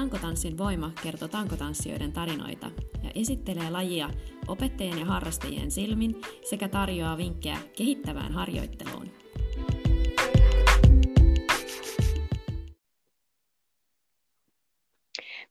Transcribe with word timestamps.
Tankotanssin 0.00 0.58
voima 0.58 0.90
kertoo 1.02 1.28
tankotanssijoiden 1.28 2.12
tarinoita 2.12 2.66
ja 3.02 3.10
esittelee 3.14 3.70
lajia 3.70 4.10
opettajien 4.48 4.98
ja 4.98 5.04
harrastajien 5.04 5.70
silmin 5.70 6.20
sekä 6.42 6.68
tarjoaa 6.68 7.16
vinkkejä 7.16 7.56
kehittävään 7.76 8.32
harjoitteluun. 8.32 9.10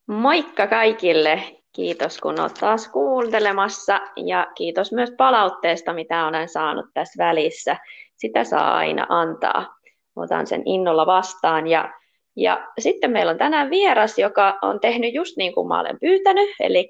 Moikka 0.07 0.67
kaikille! 0.67 1.43
Kiitos 1.71 2.19
kun 2.19 2.39
olet 2.39 2.53
taas 2.53 2.87
kuuntelemassa 2.87 3.99
ja 4.25 4.47
kiitos 4.55 4.91
myös 4.91 5.11
palautteesta, 5.17 5.93
mitä 5.93 6.25
olen 6.25 6.49
saanut 6.49 6.85
tässä 6.93 7.23
välissä. 7.23 7.77
Sitä 8.15 8.43
saa 8.43 8.77
aina 8.77 9.05
antaa. 9.09 9.75
Otan 10.15 10.47
sen 10.47 10.61
innolla 10.65 11.05
vastaan 11.05 11.67
ja 11.67 11.98
ja 12.39 12.67
sitten 12.79 13.11
meillä 13.11 13.31
on 13.31 13.37
tänään 13.37 13.69
vieras, 13.69 14.19
joka 14.19 14.57
on 14.61 14.79
tehnyt 14.79 15.13
just 15.13 15.37
niin 15.37 15.53
kuin 15.53 15.67
mä 15.67 15.79
olen 15.79 15.97
pyytänyt, 15.99 16.49
eli 16.59 16.89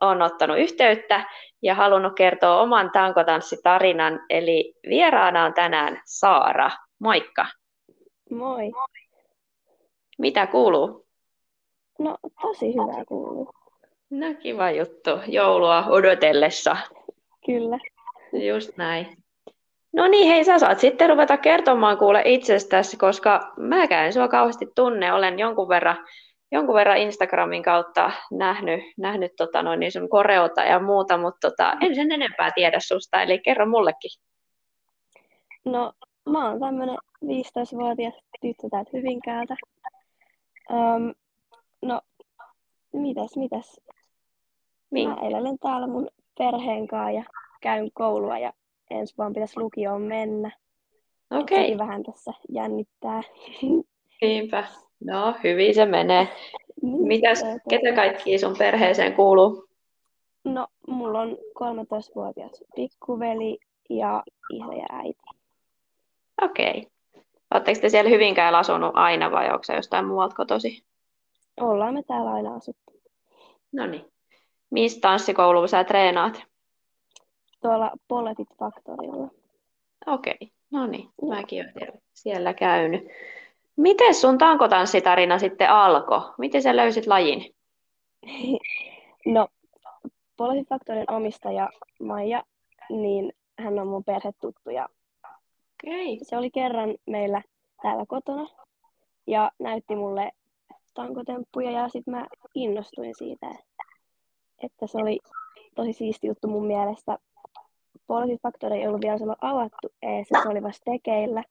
on 0.00 0.22
ottanut 0.22 0.58
yhteyttä 0.58 1.24
ja 1.62 1.74
halunnut 1.74 2.12
kertoa 2.16 2.60
oman 2.60 2.90
tankotanssitarinan. 2.90 4.20
Eli 4.30 4.74
vieraana 4.88 5.44
on 5.44 5.54
tänään 5.54 6.00
Saara. 6.04 6.70
Moikka. 6.98 7.46
Moi. 8.30 8.72
Mitä 10.18 10.46
kuuluu? 10.46 11.06
No 11.98 12.16
tosi 12.42 12.72
hyvää 12.72 13.04
kuuluu. 13.04 13.50
No 14.10 14.26
kiva 14.42 14.70
juttu. 14.70 15.10
Joulua 15.26 15.84
odotellessa. 15.88 16.76
Kyllä. 17.46 17.78
Just 18.32 18.76
näin. 18.76 19.25
No 19.96 20.08
niin, 20.08 20.28
hei, 20.28 20.44
sä 20.44 20.58
saat 20.58 20.78
sitten 20.78 21.08
ruveta 21.08 21.36
kertomaan 21.36 21.98
kuule 21.98 22.22
itsestäsi, 22.24 22.96
koska 22.96 23.52
mäkään 23.56 24.06
en 24.06 24.12
sua 24.12 24.28
kauheasti 24.28 24.66
tunne. 24.74 25.12
Olen 25.12 25.38
jonkun 25.38 25.68
verran, 25.68 25.96
jonkun 26.52 26.74
verran 26.74 26.96
Instagramin 26.96 27.62
kautta 27.62 28.10
nähnyt, 28.30 28.80
nähnyt 28.98 29.32
tota 29.36 29.62
noin, 29.62 29.80
niin 29.80 29.92
sun 29.92 30.08
koreota 30.08 30.64
ja 30.64 30.80
muuta, 30.80 31.18
mutta 31.18 31.50
tota, 31.50 31.76
en 31.80 31.94
sen 31.94 32.12
enempää 32.12 32.50
tiedä 32.54 32.80
susta, 32.80 33.22
eli 33.22 33.38
kerro 33.38 33.66
mullekin. 33.66 34.10
No, 35.64 35.92
mä 36.30 36.48
oon 36.48 36.60
tämmönen 36.60 36.98
15-vuotias 37.24 38.14
tyttö 38.40 38.68
täältä 38.70 38.90
Hyvinkäältä. 38.92 39.56
Um, 40.70 41.14
no, 41.82 42.00
mitäs, 42.92 43.36
mitäs? 43.36 43.80
Niin. 44.90 45.08
Mä 45.08 45.16
elelen 45.22 45.58
täällä 45.58 45.86
mun 45.86 46.08
perheen 46.38 46.86
kanssa 46.86 47.10
ja 47.10 47.24
käyn 47.60 47.90
koulua 47.94 48.38
ja 48.38 48.52
ensi 48.90 49.14
vaan 49.18 49.32
pitäisi 49.32 49.60
lukioon 49.60 50.02
mennä. 50.02 50.50
Okei. 51.30 51.74
Okay. 51.74 51.86
vähän 51.86 52.02
tässä 52.02 52.32
jännittää. 52.48 53.22
Niinpä. 54.22 54.64
No, 55.04 55.34
hyvin 55.44 55.74
se 55.74 55.86
menee. 55.86 56.28
Niin, 56.82 57.06
Mitäs, 57.06 57.42
ketä 57.70 57.92
kaikki 57.94 58.38
sun 58.38 58.56
perheeseen 58.58 59.12
kuuluu? 59.12 59.68
No, 60.44 60.66
mulla 60.86 61.20
on 61.20 61.38
13-vuotias 61.58 62.64
pikkuveli 62.76 63.58
ja 63.90 64.22
isä 64.52 64.74
ja 64.74 64.86
äiti. 64.90 65.24
Okei. 66.42 66.70
Okay. 66.70 67.22
Oletteko 67.54 67.80
te 67.80 67.88
siellä 67.88 68.10
Hyvinkään 68.10 68.54
asunut 68.54 68.92
aina 68.94 69.30
vai 69.30 69.50
onko 69.50 69.64
se 69.64 69.74
jostain 69.74 70.06
muualta 70.06 70.36
kotosi? 70.36 70.84
Ollaan 71.60 71.94
me 71.94 72.02
täällä 72.02 72.30
aina 72.30 72.54
asuttu. 72.54 72.92
No 73.72 73.86
niin. 73.86 74.04
Mistä 74.70 75.00
tanssikouluun 75.00 75.68
sä 75.68 75.84
treenaat? 75.84 76.42
Tuolla 77.66 77.90
Poletit 78.08 78.48
Faktorilla. 78.58 79.28
Okei, 80.06 80.34
okay. 80.34 80.48
no 80.70 80.86
niin, 80.86 81.08
mäkin 81.28 81.64
olen 81.76 82.02
siellä 82.14 82.54
käynyt. 82.54 83.08
Miten 83.76 84.14
sun 84.14 84.38
tankotanssitarina 84.38 85.38
sitten 85.38 85.70
alkoi? 85.70 86.20
Miten 86.38 86.62
sä 86.62 86.76
löysit 86.76 87.06
lajin? 87.06 87.54
No, 89.26 89.48
Poletit 90.36 90.68
Faktorin 90.68 91.10
omistaja 91.10 91.70
Maija, 92.00 92.42
niin 92.90 93.32
hän 93.58 93.78
on 93.78 93.88
mun 93.88 94.04
perhetuttu 94.04 94.70
ja 94.70 94.88
okay. 95.84 96.18
se 96.22 96.36
oli 96.36 96.50
kerran 96.50 96.94
meillä 97.06 97.42
täällä 97.82 98.04
kotona 98.08 98.48
ja 99.26 99.50
näytti 99.58 99.96
mulle 99.96 100.32
tankotemppuja 100.94 101.70
ja 101.70 101.88
sitten 101.88 102.14
mä 102.14 102.26
innostuin 102.54 103.14
siitä, 103.18 103.46
että 104.62 104.86
se 104.86 104.98
oli 104.98 105.18
tosi 105.74 105.92
siisti 105.92 106.26
juttu 106.26 106.48
mun 106.48 106.66
mielestä 106.66 107.18
Poliisifaktori 108.06 108.80
ei 108.80 108.88
ollut 108.88 109.00
vielä 109.00 109.18
silloin 109.18 109.38
avattu 109.40 109.88
ees, 110.02 110.28
se 110.28 110.48
oli 110.48 110.62
vasta 110.62 110.90
tekeillä. 110.92 111.42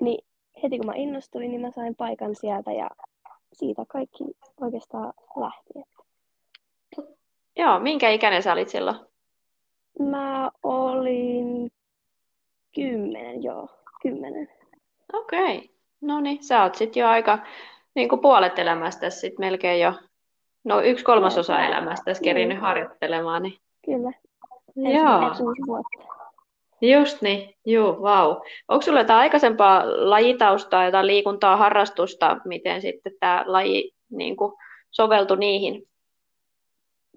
Niin 0.00 0.24
heti 0.62 0.78
kun 0.78 0.86
mä 0.86 0.92
innostuin, 0.96 1.50
niin 1.50 1.60
mä 1.60 1.70
sain 1.70 1.94
paikan 1.94 2.34
sieltä 2.34 2.72
ja 2.72 2.90
siitä 3.52 3.84
kaikki 3.88 4.24
oikeastaan 4.60 5.12
lähti. 5.36 5.88
Joo, 7.56 7.80
minkä 7.80 8.10
ikäinen 8.10 8.42
sä 8.42 8.52
olit 8.52 8.68
silloin? 8.68 8.96
Mä 10.00 10.50
olin 10.62 11.72
kymmenen, 12.74 13.42
joo, 13.42 13.68
kymmenen. 14.02 14.48
Okei, 15.12 15.56
okay. 15.56 15.68
no 16.00 16.20
niin, 16.20 16.44
sä 16.44 16.62
oot 16.62 16.74
sitten 16.74 17.00
jo 17.00 17.08
aika 17.08 17.38
niin 17.94 18.08
kuin 18.08 18.20
puolet 18.20 18.58
elämästä 18.58 19.10
sit 19.10 19.38
melkein 19.38 19.80
jo, 19.80 19.92
no 20.64 20.80
yksi 20.80 21.04
kolmasosa 21.04 21.60
elämästä 21.60 22.12
kerinyt 22.24 22.48
niin. 22.48 22.60
harjoittelemaan. 22.60 23.42
Niin... 23.42 23.58
Kyllä. 23.84 24.12
Joo. 24.78 25.20
Just 26.80 27.22
niin, 27.22 27.54
juu, 27.66 28.02
vau. 28.02 28.28
Wow. 28.28 28.42
Onko 28.68 28.82
sulla 28.82 29.00
jotain 29.00 29.18
aikaisempaa 29.18 29.82
lajitaustaa, 29.86 30.84
jotain 30.84 31.06
liikuntaa, 31.06 31.56
harrastusta, 31.56 32.36
miten 32.44 32.82
sitten 32.82 33.12
tämä 33.20 33.44
laji 33.46 33.92
niin 34.10 34.36
kuin, 34.36 34.52
soveltui 34.90 35.36
niihin? 35.36 35.88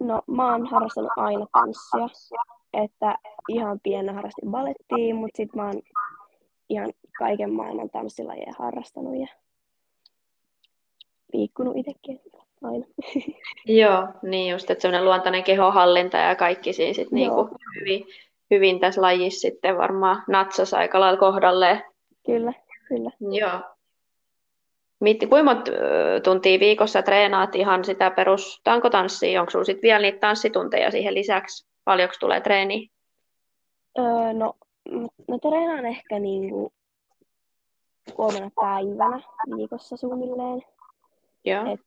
No, 0.00 0.22
mä 0.26 0.52
oon 0.52 0.66
harrastanut 0.66 1.10
aina 1.16 1.46
tanssia, 1.52 2.08
että 2.72 3.18
ihan 3.48 3.80
pienenä 3.82 4.12
harrastin 4.12 4.50
balettiin, 4.50 5.16
mutta 5.16 5.36
sitten 5.36 5.62
mä 5.62 5.66
oon 5.66 5.82
ihan 6.68 6.92
kaiken 7.18 7.52
maailman 7.52 7.90
tanssilajeja 7.90 8.52
harrastanut 8.58 9.16
ja 9.16 9.26
liikkunut 11.32 11.76
itsekin 11.76 12.20
aina. 12.62 12.86
Joo, 13.66 14.08
niin 14.22 14.52
just, 14.52 14.70
että 14.70 14.82
semmoinen 14.82 15.04
luontainen 15.04 15.44
kehohallinta 15.44 16.16
ja 16.16 16.34
kaikki 16.34 16.72
siinä 16.72 16.94
sit 16.94 17.10
niinku 17.10 17.48
hyvin, 17.80 18.06
hyvin 18.50 18.80
tässä 18.80 19.02
lajissa 19.02 19.40
sitten 19.40 19.78
varmaan 19.78 20.22
natsas 20.28 20.74
aika 20.74 21.00
lailla 21.00 21.18
kohdalleen. 21.18 21.82
Kyllä, 22.26 22.52
kyllä. 22.88 23.10
Joo. 23.20 23.60
Mitti, 25.00 25.26
kuinka 25.26 25.54
monta 25.54 25.70
tuntia 26.24 26.60
viikossa 26.60 27.02
treenaat 27.02 27.54
ihan 27.54 27.84
sitä 27.84 28.10
perus 28.10 28.60
tankotanssia? 28.64 29.40
Onko 29.40 29.50
sinulla 29.50 29.64
sitten 29.64 29.82
vielä 29.82 30.02
niitä 30.02 30.18
tanssitunteja 30.18 30.90
siihen 30.90 31.14
lisäksi? 31.14 31.66
Paljonko 31.84 32.14
tulee 32.20 32.40
treeniä? 32.40 32.88
Öö, 33.98 34.32
no, 34.32 34.54
mä 35.28 35.38
treenaan 35.42 35.86
ehkä 35.86 36.18
niinku 36.18 36.72
kolmena 38.14 38.50
päivänä 38.60 39.20
viikossa 39.56 39.96
suunnilleen. 39.96 40.62
Joo. 41.44 41.72
Et 41.72 41.80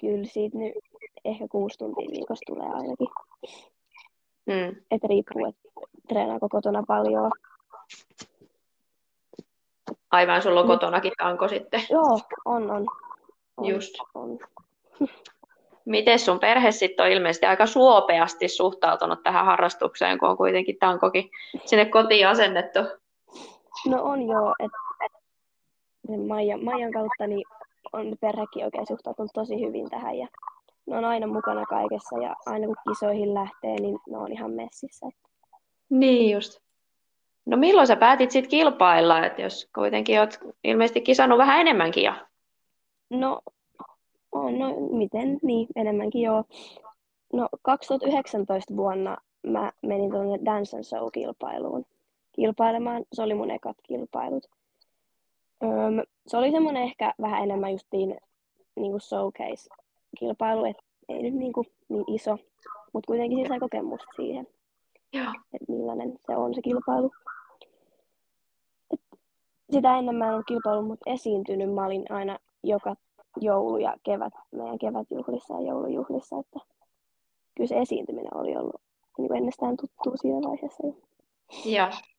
kyllä 0.00 0.24
siitä 0.24 0.58
nyt 0.58 0.74
ehkä 1.24 1.48
kuusi 1.48 1.78
tuntia 1.78 2.10
viikossa 2.10 2.44
tulee 2.46 2.68
ainakin. 2.68 3.08
Mm. 4.46 4.76
Että 4.90 5.06
riippuu, 5.08 5.46
että 5.46 5.68
treenaako 6.08 6.48
kotona 6.48 6.82
paljon. 6.86 7.30
Aivan, 10.10 10.42
sulla 10.42 10.60
on 10.60 10.66
kotonakin 10.66 11.12
tanko 11.18 11.48
sitten. 11.48 11.82
Joo, 11.90 12.20
on, 12.44 12.70
on. 12.70 12.86
on 13.56 13.66
Just. 13.66 13.94
On. 14.14 14.38
Miten 15.84 16.18
sun 16.18 16.38
perhe 16.38 16.70
sitten 16.70 17.06
on 17.06 17.12
ilmeisesti 17.12 17.46
aika 17.46 17.66
suopeasti 17.66 18.48
suhtautunut 18.48 19.22
tähän 19.22 19.44
harrastukseen, 19.44 20.18
kun 20.18 20.28
on 20.28 20.36
kuitenkin 20.36 20.76
tankokin 20.78 21.30
sinne 21.64 21.84
kotiin 21.84 22.28
asennettu? 22.28 22.78
No 23.86 24.02
on 24.02 24.22
joo, 24.22 24.54
että 24.58 24.78
Maijan, 26.26 26.64
Maijan 26.64 26.92
kautta 26.92 27.26
niin 27.26 27.44
on 27.92 28.16
perhekin 28.20 28.64
oikein 28.64 28.86
suhtautunut 28.86 29.30
tosi 29.34 29.60
hyvin 29.60 29.90
tähän 29.90 30.18
ja 30.18 30.28
ne 30.86 30.96
on 30.96 31.04
aina 31.04 31.26
mukana 31.26 31.64
kaikessa 31.64 32.18
ja 32.18 32.36
aina 32.46 32.66
kun 32.66 32.76
kisoihin 32.88 33.34
lähtee, 33.34 33.80
niin 33.80 33.98
ne 34.08 34.18
on 34.18 34.32
ihan 34.32 34.50
messissä. 34.50 35.06
Niin 35.90 36.34
just. 36.34 36.60
No 37.46 37.56
milloin 37.56 37.86
sä 37.86 37.96
päätit 37.96 38.30
sitten 38.30 38.50
kilpailla, 38.50 39.26
että 39.26 39.42
jos 39.42 39.68
kuitenkin 39.74 40.20
oot 40.20 40.38
ilmeisesti 40.64 41.00
kisannut 41.00 41.38
vähän 41.38 41.60
enemmänkin 41.60 42.04
jo? 42.04 42.12
No, 43.10 43.40
on, 44.32 44.58
no 44.58 44.74
miten, 44.90 45.38
niin 45.42 45.66
enemmänkin 45.76 46.22
joo. 46.22 46.44
No 47.32 47.48
2019 47.62 48.76
vuonna 48.76 49.16
mä 49.46 49.72
menin 49.82 50.10
tuonne 50.10 50.38
Dance 50.44 50.76
and 50.76 50.84
Show-kilpailuun 50.84 51.84
kilpailemaan. 52.32 53.04
Se 53.12 53.22
oli 53.22 53.34
mun 53.34 53.50
ekat 53.50 53.76
kilpailut. 53.82 54.46
Öm, 55.62 56.02
se 56.26 56.36
oli 56.36 56.50
semmoinen 56.50 56.82
ehkä 56.82 57.14
vähän 57.20 57.42
enemmän 57.42 57.72
justiin 57.72 58.16
niin 58.76 58.90
kuin 58.90 59.00
showcase-kilpailu, 59.00 60.64
että 60.64 60.82
ei 61.08 61.22
nyt 61.22 61.34
niin, 61.34 61.52
kuin 61.52 61.66
niin 61.88 62.04
iso, 62.14 62.38
mutta 62.92 63.06
kuitenkin 63.06 63.38
siis 63.38 63.48
sai 63.48 63.60
kokemusta 63.60 64.06
siihen, 64.16 64.46
Joo. 65.12 65.32
että 65.54 65.72
millainen 65.72 66.18
se 66.26 66.36
on 66.36 66.54
se 66.54 66.62
kilpailu. 66.62 67.10
Et 68.90 69.00
sitä 69.72 69.98
ennen 69.98 70.14
mä 70.14 70.26
en 70.26 70.32
ollut 70.32 70.46
kilpailu, 70.46 70.82
mutta 70.82 71.10
esiintynyt. 71.10 71.74
Mä 71.74 71.86
olin 71.86 72.04
aina 72.10 72.38
joka 72.62 72.96
joulu- 73.40 73.78
ja 73.78 73.96
kevät, 74.02 74.32
meidän 74.52 74.78
kevätjuhlissa 74.78 75.54
ja 75.54 75.60
joulujuhlissa, 75.60 76.36
että 76.38 76.60
kyllä 77.56 77.68
se 77.68 77.78
esiintyminen 77.78 78.36
oli 78.36 78.56
ollut 78.56 78.80
niin 79.18 79.28
kuin 79.28 79.38
ennestään 79.38 79.76
tuttua 79.76 80.16
siinä 80.16 80.48
vaiheessa. 80.48 80.82
Joo. 81.64 82.15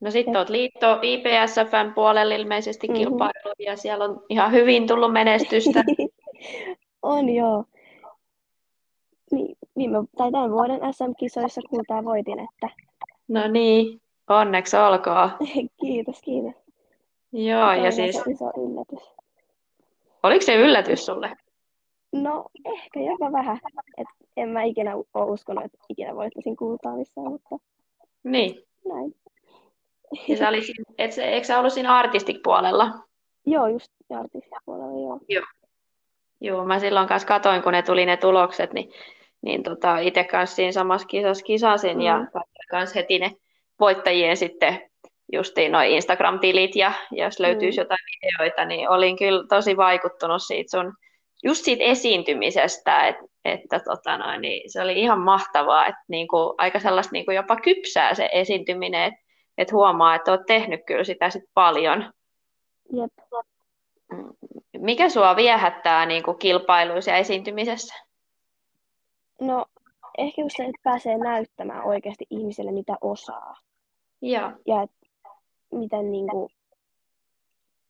No 0.00 0.10
sitten 0.10 0.36
olet 0.36 0.48
liitto 0.48 0.98
IPSFn 1.02 1.92
puolella 1.94 2.34
ilmeisesti 2.34 2.88
mm-hmm. 2.88 2.98
kilpailu 2.98 3.54
ja 3.58 3.76
siellä 3.76 4.04
on 4.04 4.22
ihan 4.28 4.52
hyvin 4.52 4.86
tullut 4.86 5.12
menestystä. 5.12 5.84
on 7.02 7.28
joo. 7.28 7.64
Niin, 9.30 9.56
viime, 9.76 9.98
tai 10.16 10.32
tämän 10.32 10.50
vuoden 10.50 10.80
SM-kisoissa 10.94 11.60
kultaa 11.70 12.04
voitin, 12.04 12.38
että... 12.38 12.68
No 13.28 13.48
niin, 13.48 14.00
onneksi 14.28 14.76
olkoon. 14.76 15.30
kiitos, 15.80 16.22
kiitos. 16.22 16.54
Joo, 17.32 17.72
ja 17.72 17.90
siis... 17.90 18.16
iso 18.16 18.52
yllätys. 18.56 19.14
Oliko 20.22 20.44
se 20.44 20.54
yllätys 20.54 21.06
sulle? 21.06 21.36
No, 22.12 22.44
ehkä 22.64 23.00
jopa 23.00 23.32
vähän. 23.32 23.58
Et 23.96 24.06
en 24.36 24.48
mä 24.48 24.62
ikinä 24.62 24.96
ole 24.96 25.30
uskonut, 25.30 25.64
että 25.64 25.78
ikinä 25.88 26.16
voittaisin 26.16 26.56
kultaa 26.56 26.96
missään, 26.96 27.32
mutta... 27.32 27.58
Niin. 28.24 28.62
Näin. 28.88 29.14
Ja 30.28 30.36
sä 30.36 30.48
olisit, 30.48 30.76
et, 30.98 31.18
eikö 31.18 31.46
sä 31.46 31.58
ollut 31.58 31.72
siinä 31.72 31.96
artistik-puolella? 31.96 32.92
Joo, 33.46 33.66
just 33.66 33.92
artistik-puolella, 34.18 35.00
joo. 35.00 35.20
Joo. 35.28 35.44
Joo, 36.40 36.64
mä 36.64 36.78
silloin 36.78 37.08
kanssa 37.08 37.28
katoin, 37.28 37.62
kun 37.62 37.72
ne 37.72 37.82
tuli 37.82 38.06
ne 38.06 38.16
tulokset, 38.16 38.72
niin, 38.72 38.90
niin 39.42 39.62
tota, 39.62 39.98
itse 39.98 40.24
kanssa 40.24 40.56
siinä 40.56 40.72
samassa 40.72 41.06
kisassa 41.06 41.44
kisasin 41.44 41.96
mm. 41.96 42.02
ja 42.02 42.26
kanssa 42.70 42.94
heti 42.94 43.18
ne 43.18 43.30
voittajien 43.80 44.36
sitten 44.36 44.90
justiin 45.32 45.72
noin 45.72 45.90
Instagram-tilit 45.90 46.76
ja 46.76 46.92
jos 47.10 47.40
löytyisi 47.40 47.78
mm. 47.78 47.82
jotain 47.82 47.98
videoita, 48.06 48.64
niin 48.64 48.88
olin 48.88 49.16
kyllä 49.16 49.44
tosi 49.48 49.76
vaikuttunut 49.76 50.42
siitä 50.42 50.70
sun, 50.70 50.92
just 51.44 51.64
siitä 51.64 51.84
esiintymisestä, 51.84 53.06
että, 53.06 53.22
että 53.44 53.80
tota 53.80 54.18
noin, 54.18 54.40
niin 54.40 54.72
se 54.72 54.82
oli 54.82 55.00
ihan 55.00 55.20
mahtavaa, 55.20 55.86
että 55.86 56.04
niinku, 56.08 56.54
aika 56.58 56.80
sellaista 56.80 57.12
niinku 57.12 57.30
jopa 57.30 57.56
kypsää 57.56 58.14
se 58.14 58.28
esiintyminen, 58.32 59.02
että 59.02 59.23
et 59.58 59.72
huomaa, 59.72 60.14
että 60.14 60.32
olet 60.32 60.46
tehnyt 60.46 60.80
kyllä 60.86 61.04
sitä 61.04 61.30
sit 61.30 61.44
paljon. 61.54 62.12
Jep. 62.92 63.12
Mikä 64.78 65.08
sua 65.08 65.36
viehättää 65.36 66.06
niin 66.06 66.22
kuin 66.22 66.38
kilpailuissa 66.38 67.10
ja 67.10 67.16
esiintymisessä? 67.16 67.94
No, 69.40 69.66
ehkä 70.18 70.42
just 70.42 70.56
se, 70.56 70.62
että 70.62 70.80
pääsee 70.82 71.18
näyttämään 71.18 71.84
oikeasti 71.84 72.26
ihmiselle, 72.30 72.72
mitä 72.72 72.96
osaa. 73.00 73.56
Ja, 74.22 74.52
Ja 74.66 74.82
et, 74.82 74.90
miten, 75.72 76.12
niin 76.12 76.28
kuin, 76.28 76.52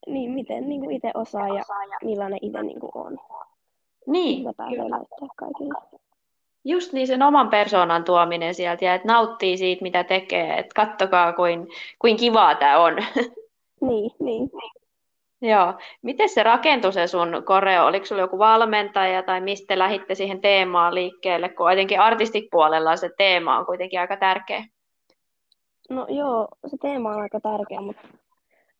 niin, 0.07 0.31
miten 0.31 0.69
niin 0.69 0.81
kuin 0.81 0.97
itse 0.97 1.11
osaa 1.15 1.49
ja 1.49 1.65
millainen 2.03 2.39
itse 2.43 2.63
niin 2.63 2.81
kuin 2.81 2.91
on. 2.95 3.19
Niin, 4.07 4.39
Mitä 4.39 4.53
pääsee 4.57 4.89
näyttää 4.89 5.29
kaikille. 5.37 6.01
Just 6.65 6.93
niin 6.93 7.07
sen 7.07 7.23
oman 7.23 7.51
persoonan 7.51 8.05
tuominen 8.05 8.55
sieltä 8.55 8.85
ja 8.85 8.95
että 8.95 9.09
nauttii 9.09 9.57
siitä, 9.57 9.83
mitä 9.83 10.05
tekee. 10.05 10.59
Että 10.59 10.75
kattokaa, 10.75 11.33
kuin, 11.33 11.67
kuin 11.99 12.17
kivaa 12.17 12.55
tämä 12.55 12.79
on. 12.79 12.97
Niin, 13.81 14.11
niin. 14.21 14.51
Joo. 15.43 15.75
Miten 16.03 16.29
se 16.29 16.43
rakentui 16.43 16.93
se 16.93 17.07
sun 17.07 17.43
koreo? 17.45 17.87
Oliko 17.87 18.07
sulla 18.07 18.23
joku 18.23 18.39
valmentaja 18.39 19.23
tai 19.23 19.41
mistä 19.41 19.67
te 19.67 19.79
lähditte 19.79 20.15
siihen 20.15 20.41
teemaan 20.41 20.95
liikkeelle? 20.95 21.49
Kun 21.49 21.71
jotenkin 21.71 22.01
artistikpuolella 22.01 22.97
se 22.97 23.11
teema 23.19 23.59
on 23.59 23.67
kuitenkin 23.67 24.01
aika 24.01 24.17
tärkeä. 24.17 24.65
No 25.91 26.07
joo, 26.09 26.49
se 26.67 26.77
teema 26.83 27.11
on 27.11 27.23
aika 27.23 27.41
tärkeä, 27.41 27.81
mutta 27.81 28.09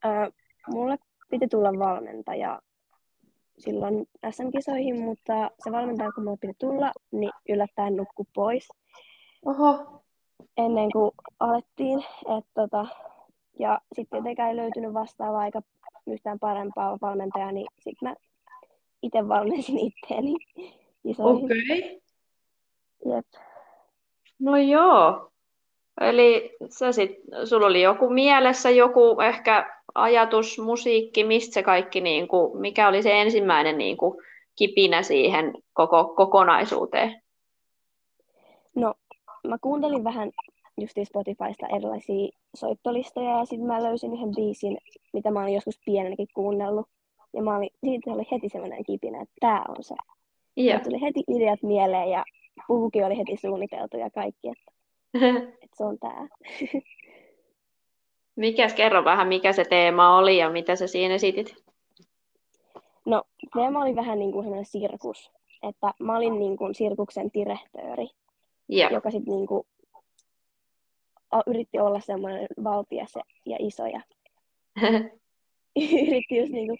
ää, 0.03 0.29
mulle 0.67 0.97
piti 1.29 1.47
tulla 1.47 1.79
valmentaja 1.79 2.59
silloin 3.57 4.05
SM-kisoihin, 4.31 5.01
mutta 5.01 5.51
se 5.63 5.71
valmentaja, 5.71 6.11
kun 6.11 6.23
mulle 6.23 6.37
piti 6.41 6.53
tulla, 6.59 6.91
niin 7.11 7.31
yllättäen 7.49 7.95
nukku 7.95 8.27
pois 8.33 8.67
Oho. 9.45 10.01
ennen 10.57 10.91
kuin 10.91 11.11
alettiin. 11.39 11.99
Et, 12.37 12.45
tota, 12.53 12.85
ja 13.59 13.81
sitten 13.93 14.23
tietenkään 14.23 14.49
ei 14.49 14.55
löytynyt 14.55 14.93
vastaavaa 14.93 15.41
aika 15.41 15.61
yhtään 16.07 16.39
parempaa 16.39 16.97
valmentajaa, 17.01 17.51
niin 17.51 17.67
sitten 17.79 18.09
mä 18.09 18.15
itse 19.01 19.27
valmensin 19.27 19.77
itteeni. 19.79 20.35
Okei. 21.17 21.99
Okay. 23.05 23.15
Jep. 23.15 23.25
No 24.39 24.57
joo. 24.57 25.31
Eli 26.01 26.55
sä 26.69 26.91
sit, 26.91 27.11
sulla 27.43 27.67
oli 27.67 27.81
joku 27.81 28.09
mielessä, 28.09 28.69
joku 28.69 29.21
ehkä 29.21 29.75
ajatus, 29.95 30.59
musiikki, 30.59 31.23
mistä 31.23 31.53
se 31.53 31.63
kaikki, 31.63 32.01
niin 32.01 32.27
kuin, 32.27 32.61
mikä 32.61 32.87
oli 32.87 33.03
se 33.03 33.21
ensimmäinen 33.21 33.77
niin 33.77 33.97
kuin, 33.97 34.17
kipinä 34.55 35.03
siihen 35.03 35.53
koko 35.73 36.03
kokonaisuuteen? 36.03 37.21
No, 38.75 38.93
mä 39.47 39.57
kuuntelin 39.61 40.03
vähän 40.03 40.31
justiin 40.81 41.05
Spotifysta 41.05 41.67
erilaisia 41.75 42.29
soittolistoja 42.55 43.29
ja 43.29 43.45
sitten 43.45 43.67
mä 43.67 43.83
löysin 43.83 44.13
yhden 44.13 44.35
biisin, 44.35 44.77
mitä 45.13 45.31
mä 45.31 45.41
olin 45.41 45.53
joskus 45.53 45.79
pienenäkin 45.85 46.27
kuunnellut. 46.33 46.87
Ja 47.33 47.43
mä 47.43 47.57
olin, 47.57 47.69
siitä 47.83 48.11
oli 48.11 48.23
heti 48.31 48.49
semmoinen 48.49 48.83
kipinä, 48.83 49.21
että 49.21 49.35
tää 49.39 49.65
on 49.67 49.83
se. 49.83 49.95
Joo. 50.55 50.73
Ja 50.73 50.79
tuli 50.79 51.01
heti 51.01 51.23
ideat 51.27 51.63
mieleen 51.63 52.09
ja 52.09 52.25
puhukin 52.67 53.05
oli 53.05 53.17
heti 53.17 53.37
suunniteltu 53.37 53.97
ja 53.97 54.09
kaikki, 54.09 54.47
että, 54.47 54.71
että 55.15 55.75
se 55.77 55.83
on 55.83 55.99
tää. 55.99 56.27
Mikäs, 58.35 58.73
kerro 58.73 59.05
vähän, 59.05 59.27
mikä 59.27 59.53
se 59.53 59.65
teema 59.65 60.17
oli 60.17 60.37
ja 60.37 60.49
mitä 60.49 60.75
sä 60.75 60.87
siinä 60.87 61.13
esitit? 61.13 61.55
No, 63.05 63.23
teema 63.53 63.81
oli 63.81 63.95
vähän 63.95 64.19
niin 64.19 64.31
kuin 64.31 64.65
sirkus. 64.65 65.31
Että 65.63 65.93
mä 65.99 66.17
olin 66.17 66.39
niin 66.39 66.57
kuin 66.57 66.75
sirkuksen 66.75 67.29
direhtööri, 67.33 68.07
Joo. 68.69 68.89
joka 68.89 69.11
sitten 69.11 69.33
niin 69.33 69.47
kuin 69.47 69.67
yritti 71.47 71.79
olla 71.79 71.99
semmoinen 71.99 72.47
valtias 72.63 73.15
ja, 73.15 73.23
ja 73.45 73.57
iso 73.59 73.85
ja 73.85 74.01
yritti 76.07 76.37
just 76.37 76.51
niin 76.51 76.67
kuin 76.67 76.79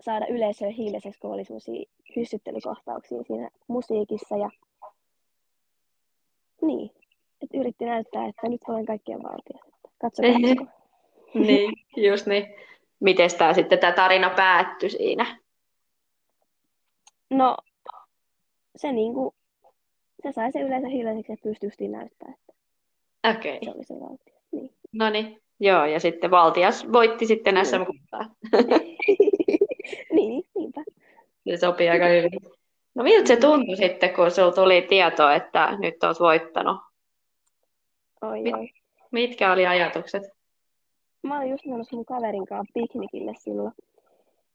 saada 0.00 0.26
yleisöä 0.26 0.68
hiljaiseksi, 0.68 1.20
kun 1.20 1.32
oli 1.32 1.44
semmoisia 1.44 1.84
hyssyttelykohtauksia 2.16 3.22
siinä 3.22 3.50
musiikissa 3.68 4.36
ja 4.36 4.50
niin, 6.62 6.90
että 7.42 7.58
yritti 7.58 7.84
näyttää, 7.84 8.26
että 8.26 8.48
nyt 8.48 8.60
olen 8.68 8.86
kaikkien 8.86 9.22
valtias. 9.22 9.60
Että 9.66 9.88
Katsokaa, 10.00 10.30
usko. 10.30 10.66
niin, 11.46 11.72
just 11.96 12.26
niin. 12.26 12.54
Miten 13.00 13.30
tämä 13.38 13.54
sitten 13.54 13.78
tämä 13.78 13.92
tarina 13.92 14.30
päättyi 14.30 14.90
siinä? 14.90 15.38
No, 17.30 17.56
se 18.76 18.92
niinku, 18.92 19.34
se 20.22 20.32
sai 20.32 20.52
se 20.52 20.60
yleensä 20.60 20.88
hiljaiseksi 20.88 21.32
ja 21.32 21.36
pystyi 21.42 21.66
justiin 21.66 21.92
näyttää, 21.92 22.34
että 22.34 22.52
Okei. 23.38 23.58
se 23.64 23.70
oli 23.70 23.84
se 23.84 23.94
valtias. 23.94 24.42
Niin. 24.52 24.74
No 24.92 25.10
niin. 25.10 25.42
Joo, 25.60 25.84
ja 25.84 26.00
sitten 26.00 26.30
Valtias 26.30 26.92
voitti 26.92 27.26
sitten 27.26 27.66
sm 27.66 27.84
kultaa 27.86 28.34
niin, 30.14 30.44
niinpä. 30.54 30.82
Se 31.48 31.56
sopii 31.56 31.88
aika 31.88 32.06
hyvin. 32.06 32.30
No 32.94 33.04
miltä 33.04 33.28
se 33.28 33.36
tuntui 33.36 33.76
sitten, 33.76 34.14
kun 34.14 34.30
sinulla 34.30 34.54
tuli 34.54 34.82
tieto, 34.82 35.30
että 35.30 35.78
nyt 35.80 36.04
olet 36.04 36.20
voittanut? 36.20 36.76
Oi, 38.22 38.42
Mit- 38.42 38.54
oi. 38.54 38.68
Mitkä 39.10 39.52
oli 39.52 39.66
ajatukset? 39.66 40.22
Mä 41.22 41.38
olin 41.38 41.50
just 41.50 41.66
menossa 41.66 41.96
mun 41.96 42.04
kaverin 42.04 42.46
kanssa 42.46 42.72
piknikille 42.74 43.32
silloin. 43.38 43.72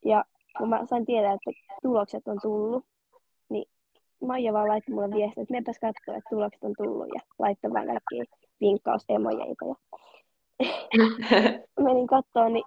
Ja 0.06 0.26
kun 0.58 0.70
mä 0.70 0.86
sain 0.86 1.06
tietää, 1.06 1.34
että 1.34 1.52
tulokset 1.82 2.28
on 2.28 2.38
tullut, 2.42 2.86
niin 3.50 3.66
Maija 4.22 4.54
vaan 4.54 4.68
laittoi 4.68 4.96
mulle 4.96 5.10
viestiä, 5.16 5.42
että 5.44 5.52
menepäs 5.54 5.80
katsoa, 5.80 6.16
että 6.18 6.30
tulokset 6.30 6.64
on 6.64 6.74
tullut 6.78 7.08
ja 7.16 7.22
laittoi 7.40 7.74
vaan 7.74 7.86
kaikkia 7.88 8.24
vinkkausemojeita. 8.62 9.66
Ja 9.66 9.76
menin 11.84 12.08
katsoa, 12.08 12.50
niin 12.50 12.64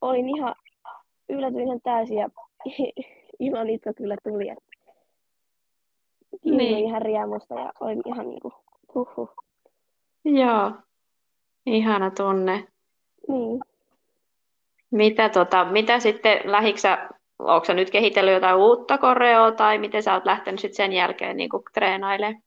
olin 0.00 0.28
ihan 0.36 0.54
yllätyin 1.28 1.66
ihan 1.66 1.80
täysin 1.82 2.16
ja 2.18 2.28
ilon 3.40 3.70
itko 3.70 3.90
kyllä 3.96 4.16
tuli. 4.24 4.48
Että 4.48 4.64
Niin. 6.44 6.56
niin. 6.58 6.78
ihan 6.86 7.02
riemusta 7.02 7.54
ja 7.54 7.72
olin 7.80 8.02
ihan 8.06 8.28
niinku, 8.28 8.52
huhhuh. 8.94 9.34
Joo. 10.24 10.72
Ihana 11.66 12.10
tunne. 12.10 12.68
Niin. 13.28 13.60
Mitä, 14.90 15.28
tota, 15.28 15.64
mitä 15.64 16.00
sitten 16.00 16.40
lähiksä, 16.44 17.08
onko 17.38 17.72
nyt 17.72 17.90
kehitellyt 17.90 18.34
jotain 18.34 18.56
uutta 18.56 18.98
koreoa 18.98 19.52
tai 19.52 19.78
miten 19.78 20.02
sä 20.02 20.14
oot 20.14 20.24
lähtenyt 20.24 20.60
sitten 20.60 20.76
sen 20.76 20.92
jälkeen 20.92 21.36
niin 21.36 21.50
treenailemaan? 21.74 22.42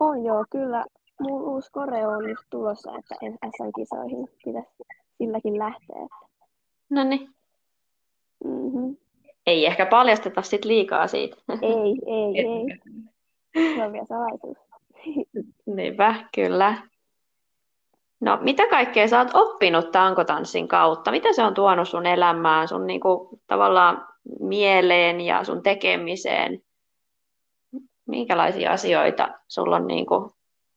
On 0.00 0.24
joo, 0.24 0.44
kyllä. 0.50 0.84
Mun 1.20 1.42
uusi 1.42 1.72
koreo 1.72 2.10
on 2.10 2.30
just 2.30 2.44
tulossa, 2.50 2.92
että 2.98 3.14
SM-kisoihin 3.46 4.28
pitäisi 4.44 4.84
silläkin 5.18 5.58
lähteä. 5.58 6.06
No 6.90 7.04
niin. 7.04 7.30
Mm-hmm. 8.44 8.96
Ei 9.46 9.66
ehkä 9.66 9.86
paljasteta 9.86 10.42
sit 10.42 10.64
liikaa 10.64 11.06
siitä. 11.06 11.36
Ei, 11.62 11.98
ei, 12.06 12.46
ei. 12.46 12.78
Se 13.76 13.84
on 13.84 13.92
vielä 13.92 14.06
salaisuus. 14.06 14.67
Niinpä, 15.76 16.14
kyllä. 16.34 16.88
No, 18.20 18.38
mitä 18.40 18.66
kaikkea 18.66 19.08
sä 19.08 19.18
oot 19.18 19.30
oppinut 19.34 19.90
tankotanssin 19.90 20.68
kautta? 20.68 21.10
Mitä 21.10 21.32
se 21.32 21.44
on 21.44 21.54
tuonut 21.54 21.88
sun 21.88 22.06
elämään, 22.06 22.68
sun 22.68 22.86
niinku, 22.86 23.40
tavallaan 23.46 24.08
mieleen 24.40 25.20
ja 25.20 25.44
sun 25.44 25.62
tekemiseen? 25.62 26.62
Minkälaisia 28.06 28.72
asioita 28.72 29.28
sulla 29.48 29.76
on 29.76 29.86
niinku, 29.86 30.32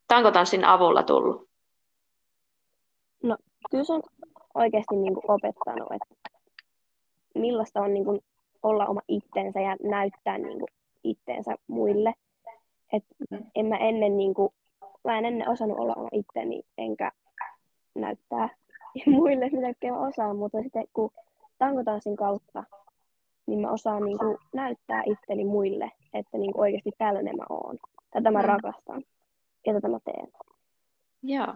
tankotanssin 0.08 0.64
avulla 0.64 1.02
tullut? 1.02 1.48
No, 3.22 3.36
kyllä 3.70 3.84
se 3.84 3.92
on 3.92 4.02
oikeasti 4.54 4.96
niin 4.96 5.14
kuin 5.14 5.30
opettanut, 5.30 5.88
että 5.92 6.30
millaista 7.34 7.80
on 7.80 7.94
niin 7.94 8.04
kuin 8.04 8.20
olla 8.62 8.86
oma 8.86 9.00
itsensä 9.08 9.60
ja 9.60 9.76
näyttää 9.82 10.38
niin 10.38 10.58
kuin 10.58 10.68
itteensä 11.04 11.54
muille. 11.66 12.14
Et 12.92 13.04
en 13.54 13.66
mä 13.66 13.76
ennen, 13.76 14.16
niin 14.16 14.34
kuin, 14.34 14.52
mä 15.04 15.18
en 15.18 15.24
ennen 15.24 15.48
osannut 15.48 15.78
olla 15.78 15.94
oma 15.96 16.08
itteni, 16.12 16.62
enkä 16.78 17.12
näyttää 17.94 18.48
muille, 19.06 19.50
mitä 19.50 19.90
mä 19.90 20.06
osaan, 20.08 20.36
mutta 20.36 20.62
sitten 20.62 20.84
kun 20.92 21.10
tankotanssin 21.58 22.16
kautta, 22.16 22.64
niin 23.46 23.60
mä 23.60 23.70
osaan 23.70 24.04
niin 24.04 24.18
kuin, 24.18 24.38
näyttää 24.54 25.02
itteni 25.06 25.44
muille, 25.44 25.92
että 26.14 26.38
niin 26.38 26.52
kuin, 26.52 26.60
oikeasti 26.60 26.90
tällainen 26.98 27.36
mä 27.36 27.44
oon. 27.48 27.78
Tätä 28.10 28.30
mä 28.30 28.38
mm. 28.38 28.44
rakastan 28.44 29.02
ja 29.66 29.74
tätä 29.74 29.88
mä 29.88 29.98
teen. 30.04 30.28
Joo. 31.22 31.54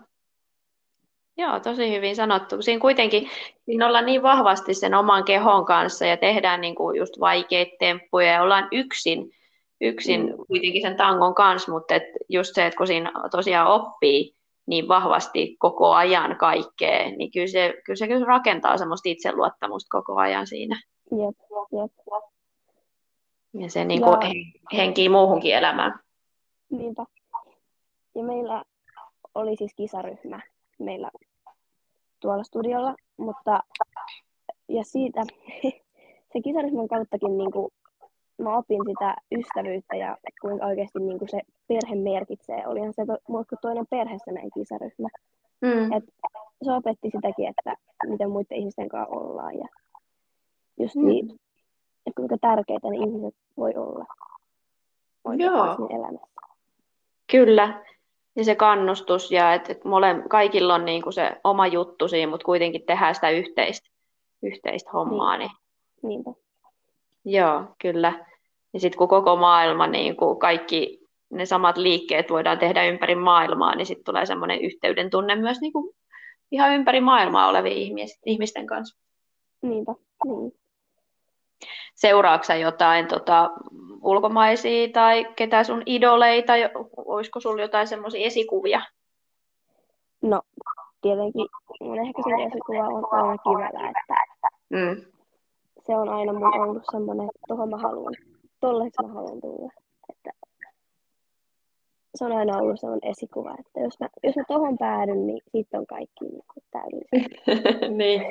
Joo, 1.39 1.61
tosi 1.61 1.95
hyvin 1.97 2.17
sanottu. 2.17 2.63
Siinä 2.63 2.81
kuitenkin 2.81 3.29
siinä 3.65 3.87
ollaan 3.87 4.07
niin 4.07 4.23
vahvasti 4.23 4.75
sen 4.75 4.95
oman 4.95 5.25
kehon 5.25 5.65
kanssa 5.65 6.07
ja 6.07 6.17
tehdään 6.17 6.61
niin 6.61 6.75
kuin 6.75 6.99
just 6.99 7.21
vaikeita 7.21 7.77
temppuja 7.79 8.33
ja 8.33 8.43
ollaan 8.43 8.69
yksin, 8.73 9.31
yksin 9.81 10.27
mm. 10.27 10.37
kuitenkin 10.49 10.83
sen 10.83 10.97
tangon 10.97 11.35
kanssa, 11.35 11.73
mutta 11.73 11.95
et 11.95 12.03
just 12.29 12.55
se, 12.55 12.67
että 12.67 12.77
kun 12.77 12.87
siinä 12.87 13.13
tosiaan 13.31 13.69
oppii 13.69 14.37
niin 14.67 14.89
vahvasti 14.89 15.57
koko 15.59 15.93
ajan 15.93 16.37
kaikkea, 16.37 17.11
niin 17.17 17.31
kyllä 17.31 17.47
se, 17.47 17.75
kyllä 17.85 17.97
se 17.97 18.09
kyllä 18.09 18.27
rakentaa 18.27 18.79
semmoista 18.79 19.09
itseluottamusta 19.09 19.89
koko 19.91 20.17
ajan 20.17 20.47
siinä. 20.47 20.81
Jep, 21.11 21.37
jep. 21.73 21.93
Ja 23.61 23.71
se 23.71 23.85
niin 23.85 24.03
kuin 24.03 24.19
ja... 24.23 24.77
henkii 24.77 25.09
muuhunkin 25.09 25.55
elämään. 25.55 26.01
Niinpä. 26.71 27.05
Ja 28.15 28.23
meillä 28.23 28.65
oli 29.35 29.57
siis 29.57 29.75
kisaryhmä 29.77 30.41
meillä 30.79 31.11
tuolla 32.21 32.43
studiolla, 32.43 32.95
mutta 33.17 33.61
ja 34.69 34.85
siitä 34.85 35.23
se 36.33 36.41
kisaryhmän 36.45 36.89
kauttakin 36.89 37.39
niin 37.39 37.53
kuin, 37.53 37.73
mä 38.39 38.57
opin 38.57 38.81
sitä 38.87 39.17
ystävyyttä 39.39 39.97
ja 39.97 40.17
kuinka 40.41 40.67
oikeasti 40.67 40.99
niin 40.99 41.19
kuin 41.19 41.29
se 41.29 41.41
perhe 41.69 41.95
merkitsee. 41.95 42.67
Olihan 42.67 42.93
se 42.93 43.07
to, 43.07 43.57
toinen 43.63 43.87
perheessä 43.91 44.33
meidän 44.33 44.51
kisaryhmä. 44.55 45.09
Mm. 45.61 45.93
Et 45.93 46.05
se 46.65 46.73
opetti 46.73 47.11
sitäkin, 47.11 47.49
että 47.49 47.75
miten 48.07 48.31
muiden 48.31 48.59
ihmisten 48.59 48.89
kanssa 48.89 49.17
ollaan 49.17 49.59
ja 49.59 49.67
just 50.81 50.95
mm. 50.95 51.07
niin, 51.07 51.25
että 52.07 52.17
kuinka 52.17 52.37
tärkeitä 52.41 52.91
ne 52.91 52.97
ihmiset 52.97 53.35
voi 53.57 53.75
olla 53.77 54.05
Joo. 55.37 55.89
elämässä. 55.91 56.37
Kyllä 57.31 57.83
ja 58.37 58.45
se 58.45 58.55
kannustus 58.55 59.33
ja 59.33 59.55
että 59.55 59.73
et 59.73 59.85
mole, 59.85 60.23
kaikilla 60.29 60.75
on 60.75 60.85
niin 60.85 61.03
kuin 61.03 61.13
se 61.13 61.41
oma 61.45 61.67
juttu 61.67 62.09
siinä, 62.09 62.31
mutta 62.31 62.45
kuitenkin 62.45 62.83
tehdään 62.87 63.15
sitä 63.15 63.31
yhteistä, 63.31 63.89
yhteistä 64.43 64.91
hommaa. 64.93 65.37
Niin. 65.37 65.51
Niinpä. 66.03 66.31
Joo, 67.27 67.65
kyllä. 67.83 68.27
Ja 68.73 68.81
sitten 68.81 68.99
kun 68.99 69.09
koko 69.09 69.37
maailma, 69.37 69.87
niin 69.87 70.17
kuin 70.17 70.39
kaikki 70.39 71.07
ne 71.31 71.47
samat 71.47 71.77
liikkeet 71.77 72.31
voidaan 72.31 72.59
tehdä 72.59 72.85
ympäri 72.85 73.15
maailmaa, 73.15 73.75
niin 73.75 73.87
sitten 73.87 74.05
tulee 74.05 74.27
semmoinen 74.27 74.61
yhteyden 74.61 75.11
tunne 75.11 75.37
myös 75.37 75.61
niin 75.61 75.73
kuin 75.73 75.95
ihan 76.51 76.75
ympäri 76.75 77.01
maailmaa 77.01 77.49
olevien 77.49 77.77
ihmisten 78.27 78.67
kanssa. 78.67 78.99
Niinpä, 79.63 79.95
niin. 80.25 80.53
Seuraatko 81.95 82.53
jotain 82.53 83.07
tota, 83.07 83.51
ulkomaisia 84.03 84.89
tai 84.93 85.27
ketä 85.37 85.65
sun 85.65 85.83
idoleita, 85.87 86.53
olisiko 86.97 87.41
sulla 87.41 87.63
jotain 87.63 87.87
semmoisia 87.87 88.27
esikuvia? 88.27 88.83
No, 90.23 90.43
tietenkin 91.03 91.47
mun 91.81 91.99
ehkä 91.99 92.23
se 92.25 92.45
esikuva 92.45 92.87
on 92.87 93.07
aina 93.11 93.39
kivellä, 93.39 93.89
että 93.89 94.15
mm. 94.71 95.16
Se 95.87 95.97
on 95.97 96.09
aina 96.09 96.33
mun 96.33 96.61
ollut 96.61 96.83
semmoinen, 96.91 97.27
että 97.27 97.41
tohon 97.49 97.71
mä 97.71 97.77
haluan, 97.77 98.15
tolleksi 98.61 99.03
mä 99.03 99.13
haluan 99.13 99.41
tulla. 99.41 99.73
Että 100.09 100.31
se 102.15 102.25
on 102.25 102.33
aina 102.33 102.59
ollut 102.59 102.81
semmoinen 102.81 103.11
esikuva, 103.11 103.55
että 103.59 103.81
jos 103.81 104.01
mä, 104.01 104.09
jos 104.23 104.37
mä 104.37 104.43
tohon 104.49 104.79
päädyn, 104.79 105.27
niin 105.27 105.41
sitten 105.53 105.81
on 105.81 105.87
kaikki 105.87 106.25
niin 106.25 106.43
täydellistä. 106.71 107.89
niin. 107.89 108.23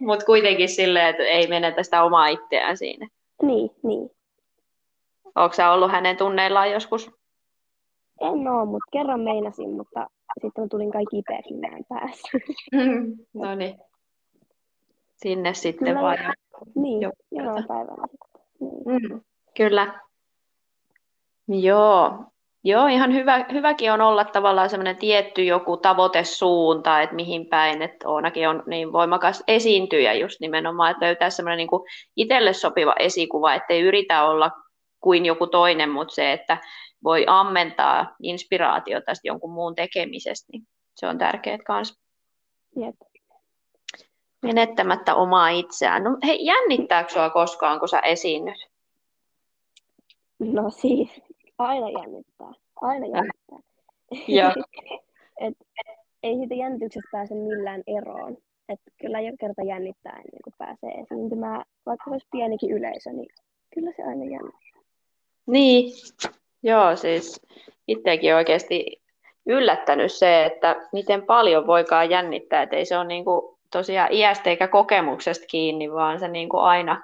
Mutta 0.00 0.26
kuitenkin 0.26 0.68
silleen, 0.68 1.08
että 1.08 1.22
ei 1.22 1.46
menetä 1.46 1.82
sitä 1.82 2.02
omaa 2.02 2.28
itseään 2.28 2.76
siinä. 2.76 3.08
Niin, 3.42 3.70
niin. 3.82 4.10
Onko 5.34 5.52
sä 5.52 5.70
ollut 5.70 5.90
hänen 5.90 6.16
tunneillaan 6.16 6.70
joskus? 6.70 7.10
En 8.20 8.48
ole, 8.48 8.64
mutta 8.64 8.90
kerran 8.92 9.20
meinasin, 9.20 9.70
mutta 9.70 10.06
sitten 10.42 10.64
mä 10.64 10.68
tulin 10.68 10.92
kaikki 10.92 11.16
kipeäksi 11.16 11.54
näin 11.54 11.84
päässä. 11.88 12.28
no 13.44 13.54
niin. 13.54 13.78
Sinne 15.16 15.54
sitten 15.54 15.88
Kyllä, 15.88 16.02
vaan. 16.02 16.18
Niin, 16.74 17.10
jonain 17.30 17.66
päivänä 17.66 18.06
Niin. 18.60 18.82
Mm, 18.86 19.20
kyllä. 19.56 20.00
Joo. 21.48 22.24
Joo, 22.64 22.86
ihan 22.86 23.12
hyvä, 23.14 23.46
hyväkin 23.52 23.92
on 23.92 24.00
olla 24.00 24.24
tavallaan 24.24 24.70
semmoinen 24.70 24.96
tietty 24.96 25.44
joku 25.44 25.76
tavoitesuunta, 25.76 27.02
että 27.02 27.16
mihin 27.16 27.46
päin, 27.46 27.82
että 27.82 28.08
Oonakin 28.08 28.48
on 28.48 28.62
niin 28.66 28.92
voimakas 28.92 29.44
esiintyjä 29.48 30.12
just 30.12 30.40
nimenomaan, 30.40 30.90
että 30.90 31.04
löytää 31.06 31.30
semmoinen 31.30 31.56
niin 31.56 31.68
itselle 32.16 32.52
sopiva 32.52 32.94
esikuva, 32.98 33.54
ettei 33.54 33.80
yritä 33.80 34.24
olla 34.24 34.50
kuin 35.00 35.26
joku 35.26 35.46
toinen, 35.46 35.90
mutta 35.90 36.14
se, 36.14 36.32
että 36.32 36.58
voi 37.04 37.24
ammentaa 37.28 38.16
inspiraatiota 38.22 39.12
jonkun 39.24 39.52
muun 39.52 39.74
tekemisestä, 39.74 40.46
niin 40.52 40.62
se 40.94 41.06
on 41.06 41.18
tärkeää 41.18 41.58
myös. 41.68 41.94
Jep. 42.76 42.94
Menettämättä 44.46 45.14
omaa 45.14 45.48
itseään. 45.48 46.04
No 46.04 46.18
hei, 46.26 46.46
jännittääkö 46.46 47.12
sinua 47.12 47.30
koskaan, 47.30 47.78
kun 47.78 47.88
sä 47.88 48.00
esiinnyt? 48.00 48.68
No 50.38 50.70
siis, 50.70 51.08
aina 51.58 51.90
jännittää. 51.90 52.52
Aina 52.80 53.06
jännittää. 53.06 53.58
Joo. 54.28 54.52
et, 55.40 55.54
ei 56.22 56.36
siitä 56.36 56.54
jännityksestä 56.54 57.08
pääse 57.12 57.34
millään 57.34 57.82
eroon. 57.86 58.36
Et 58.68 58.80
kyllä 59.00 59.20
jo 59.20 59.32
kerta 59.40 59.62
jännittää 59.62 60.12
ennen 60.12 60.42
kuin 60.44 60.54
pääsee 60.58 60.90
esiintymään. 60.90 61.62
Vaikka 61.86 62.10
olisi 62.10 62.26
pienikin 62.32 62.70
yleisö, 62.70 63.10
niin 63.12 63.28
kyllä 63.74 63.92
se 63.96 64.02
aina 64.02 64.24
jännittää. 64.24 64.80
Niin, 65.46 65.92
joo 66.62 66.96
siis 66.96 67.40
itsekin 67.88 68.34
oikeasti 68.34 69.02
yllättänyt 69.46 70.12
se, 70.12 70.44
että 70.44 70.88
miten 70.92 71.22
paljon 71.22 71.66
voikaan 71.66 72.10
jännittää, 72.10 72.62
että 72.62 72.76
ei 72.76 72.84
se 72.84 72.98
ole 72.98 73.06
niin 73.06 73.24
kuin 73.24 73.55
tosiaan 73.78 74.12
iästä 74.12 74.50
eikä 74.50 74.68
kokemuksesta 74.68 75.46
kiinni, 75.46 75.92
vaan 75.92 76.18
se 76.18 76.28
niin 76.28 76.48
kuin 76.48 76.62
aina, 76.62 77.02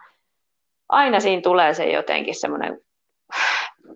aina 0.88 1.20
siinä 1.20 1.42
tulee 1.42 1.74
se 1.74 1.90
jotenkin 1.90 2.34
semmoinen 2.34 2.80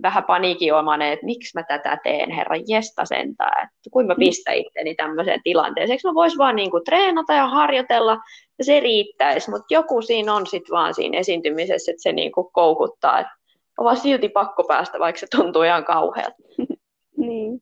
vähän 0.03 0.25
paniikinomainen, 0.25 1.13
että 1.13 1.27
miksi 1.27 1.59
mä 1.59 1.63
tätä 1.63 1.99
teen, 2.03 2.31
herra 2.31 2.57
jesta 2.69 3.05
sentään, 3.05 3.67
että 3.67 3.91
kuinka 3.91 4.15
mä 4.15 4.19
pistän 4.19 4.55
itteni 4.55 4.95
tämmöiseen 4.95 5.41
tilanteeseen. 5.45 5.93
Eikö 5.93 6.09
mä 6.09 6.15
vois 6.15 6.39
vaan 6.39 6.57
niin 6.57 6.71
kuin 6.71 6.85
treenata 6.85 7.33
ja 7.33 7.47
harjoitella, 7.47 8.19
ja 8.59 8.65
se 8.65 8.81
riittäisi, 8.81 9.51
mutta 9.51 9.67
joku 9.71 10.03
siinä 10.03 10.35
on 10.35 10.47
sitten 10.47 10.73
vaan 10.73 10.95
siinä 10.95 11.19
esiintymisessä, 11.19 11.91
että 11.91 12.03
se 12.03 12.13
niin 12.13 12.33
kuin 12.33 12.49
koukuttaa, 12.53 13.21
että 13.21 13.33
on 13.79 13.85
vaan 13.85 13.97
silti 13.97 14.29
pakko 14.29 14.65
päästä, 14.65 14.99
vaikka 14.99 15.21
se 15.21 15.27
tuntuu 15.37 15.63
ihan 15.63 15.85
kauhealta. 15.85 16.37
niin. 17.27 17.61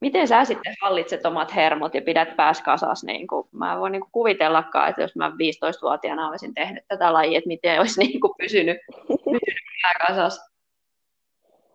Miten 0.00 0.28
sä 0.28 0.44
sitten 0.44 0.74
hallitset 0.82 1.26
omat 1.26 1.54
hermot 1.54 1.94
ja 1.94 2.02
pidät 2.02 2.36
pääs 2.36 2.62
kasas? 2.62 3.04
Niin 3.04 3.26
kuin, 3.26 3.48
mä 3.52 3.72
en 3.72 3.80
voi 3.80 3.90
niin 3.90 4.00
kuin 4.00 4.12
kuvitellakaan, 4.12 4.88
että 4.88 5.02
jos 5.02 5.16
mä 5.16 5.28
15-vuotiaana 5.28 6.28
olisin 6.28 6.54
tehnyt 6.54 6.84
tätä 6.88 7.12
lajia, 7.12 7.38
että 7.38 7.48
miten 7.48 7.80
olisi 7.80 8.00
niin 8.00 8.20
kuin 8.20 8.32
pysynyt, 8.38 8.78
pysynyt 9.08 9.64
pää 9.82 10.06
kasas. 10.08 10.50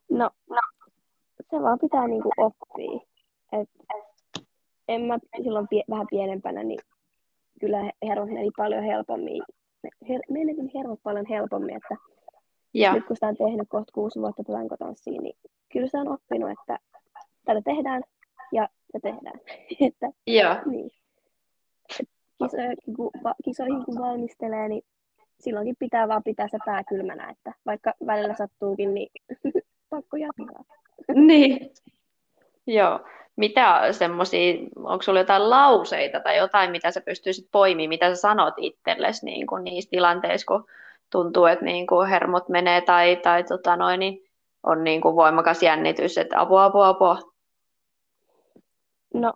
No, 0.10 0.30
no, 0.50 0.60
se 1.52 1.62
vaan 1.62 1.80
pitää 1.80 2.08
niin 2.08 2.22
kuin 2.22 2.34
oppia. 2.38 3.00
Et, 3.62 3.70
en 4.88 5.02
mä 5.02 5.18
silloin 5.44 5.68
pie, 5.68 5.84
vähän 5.90 6.08
pienempänä, 6.10 6.64
niin 6.64 6.80
kyllä 7.60 7.78
hermot 8.08 8.30
meni 8.30 8.52
paljon 8.58 8.84
helpommin. 8.84 9.44
Her, 10.10 10.22
menetin 10.30 10.72
hermot 10.76 11.00
paljon 11.04 11.26
helpommin, 11.30 11.76
että 11.76 11.96
ja. 12.76 12.94
Nyt 12.94 13.06
kun 13.06 13.16
sitä 13.16 13.28
on 13.28 13.38
tehnyt 13.38 13.70
kohta 13.70 13.92
kuusi 13.94 14.20
vuotta 14.20 14.44
tankotanssiin, 14.44 15.24
niin 15.24 15.38
kyllä 15.72 15.88
se 15.88 15.98
on 15.98 16.08
oppinut, 16.08 16.50
että 16.50 16.80
tätä 17.46 17.62
tehdään 17.66 18.04
ja 18.52 18.70
se 18.92 19.00
tehdään. 19.00 19.40
että, 19.88 20.10
Joo. 20.28 20.56
Niin. 20.66 20.92
Kisoihin 22.44 22.78
kun, 22.96 23.12
kisoihin 23.46 23.86
kun 23.86 24.00
valmistelee, 24.00 24.68
niin 24.68 24.84
silloinkin 25.40 25.76
pitää 25.80 26.08
vaan 26.08 26.24
pitää 26.24 26.48
se 26.48 26.58
pää 26.66 26.84
kylmänä, 26.84 27.30
että 27.30 27.54
vaikka 27.66 27.94
välillä 28.08 28.36
sattuukin, 28.36 28.94
niin 28.94 29.10
pakko 29.90 30.18
jatkaa. 30.18 30.64
niin. 31.28 31.72
Joo. 32.68 33.00
mitä 33.36 33.92
semmoisia, 33.92 34.56
onko 34.76 35.02
sulla 35.02 35.20
jotain 35.20 35.50
lauseita 35.50 36.20
tai 36.20 36.38
jotain, 36.38 36.72
mitä 36.72 36.92
sä 36.92 37.02
pystyisit 37.02 37.48
poimimaan, 37.52 37.90
mitä 37.90 38.10
sä 38.10 38.22
sanot 38.22 38.54
itsellesi 38.58 39.26
niin 39.26 39.48
kuin 39.48 39.64
niissä 39.64 39.90
tilanteissa, 39.90 40.46
kun 40.48 40.66
tuntuu, 41.12 41.46
että 41.46 41.66
niin 41.66 41.88
kuin 41.88 42.10
hermot 42.10 42.50
menee 42.50 42.82
tai, 42.82 43.16
tai 43.16 43.44
tota 43.44 43.76
noin, 43.76 44.00
niin 44.00 44.24
on 44.64 44.84
niin 44.84 45.02
kuin 45.02 45.16
voimakas 45.16 45.64
jännitys, 45.64 46.18
että 46.18 46.42
apua, 46.42 46.66
apua, 46.66 46.88
apua. 46.88 47.35
No, 49.16 49.34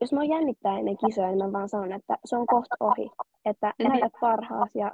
jos 0.00 0.12
mä 0.12 0.24
jännittää 0.24 0.78
ennen 0.78 0.96
kisoja, 1.06 1.28
niin 1.28 1.38
mä 1.38 1.52
vaan 1.52 1.68
sanon, 1.68 1.92
että 1.92 2.16
se 2.24 2.36
on 2.36 2.46
kohta 2.46 2.76
ohi. 2.80 3.10
Että 3.44 3.74
näytä 3.78 4.10
parhaas 4.20 4.70
ja 4.74 4.92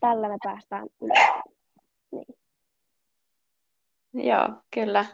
tällä 0.00 0.28
me 0.28 0.36
päästään 0.44 0.86
ylös. 1.00 1.18
Niin. 2.10 2.26
Joo, 4.12 4.48
kyllä. 4.74 5.04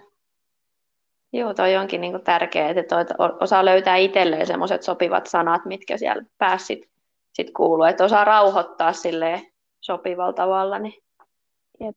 Joo, 1.32 1.54
toi 1.54 1.76
onkin 1.76 2.00
niin 2.00 2.22
tärkeää, 2.24 2.70
että 2.70 2.96
osaa 3.40 3.64
löytää 3.64 3.96
itselleen 3.96 4.46
semmoiset 4.46 4.82
sopivat 4.82 5.26
sanat, 5.26 5.64
mitkä 5.64 5.98
siellä 5.98 6.24
pääsit 6.38 6.90
sit 7.32 7.50
kuuluu, 7.56 7.84
että 7.84 8.04
osaa 8.04 8.24
rauhoittaa 8.24 8.92
sille 8.92 9.52
sopivalla 9.80 10.32
tavalla. 10.32 10.78
Niin... 10.78 11.02
Jep. 11.80 11.96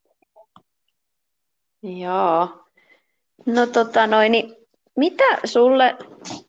Joo. 1.84 2.48
No 3.46 3.66
tota 3.74 4.08
noin, 4.08 4.32
niin 4.32 4.67
mitä 4.98 5.24
sulle 5.46 5.96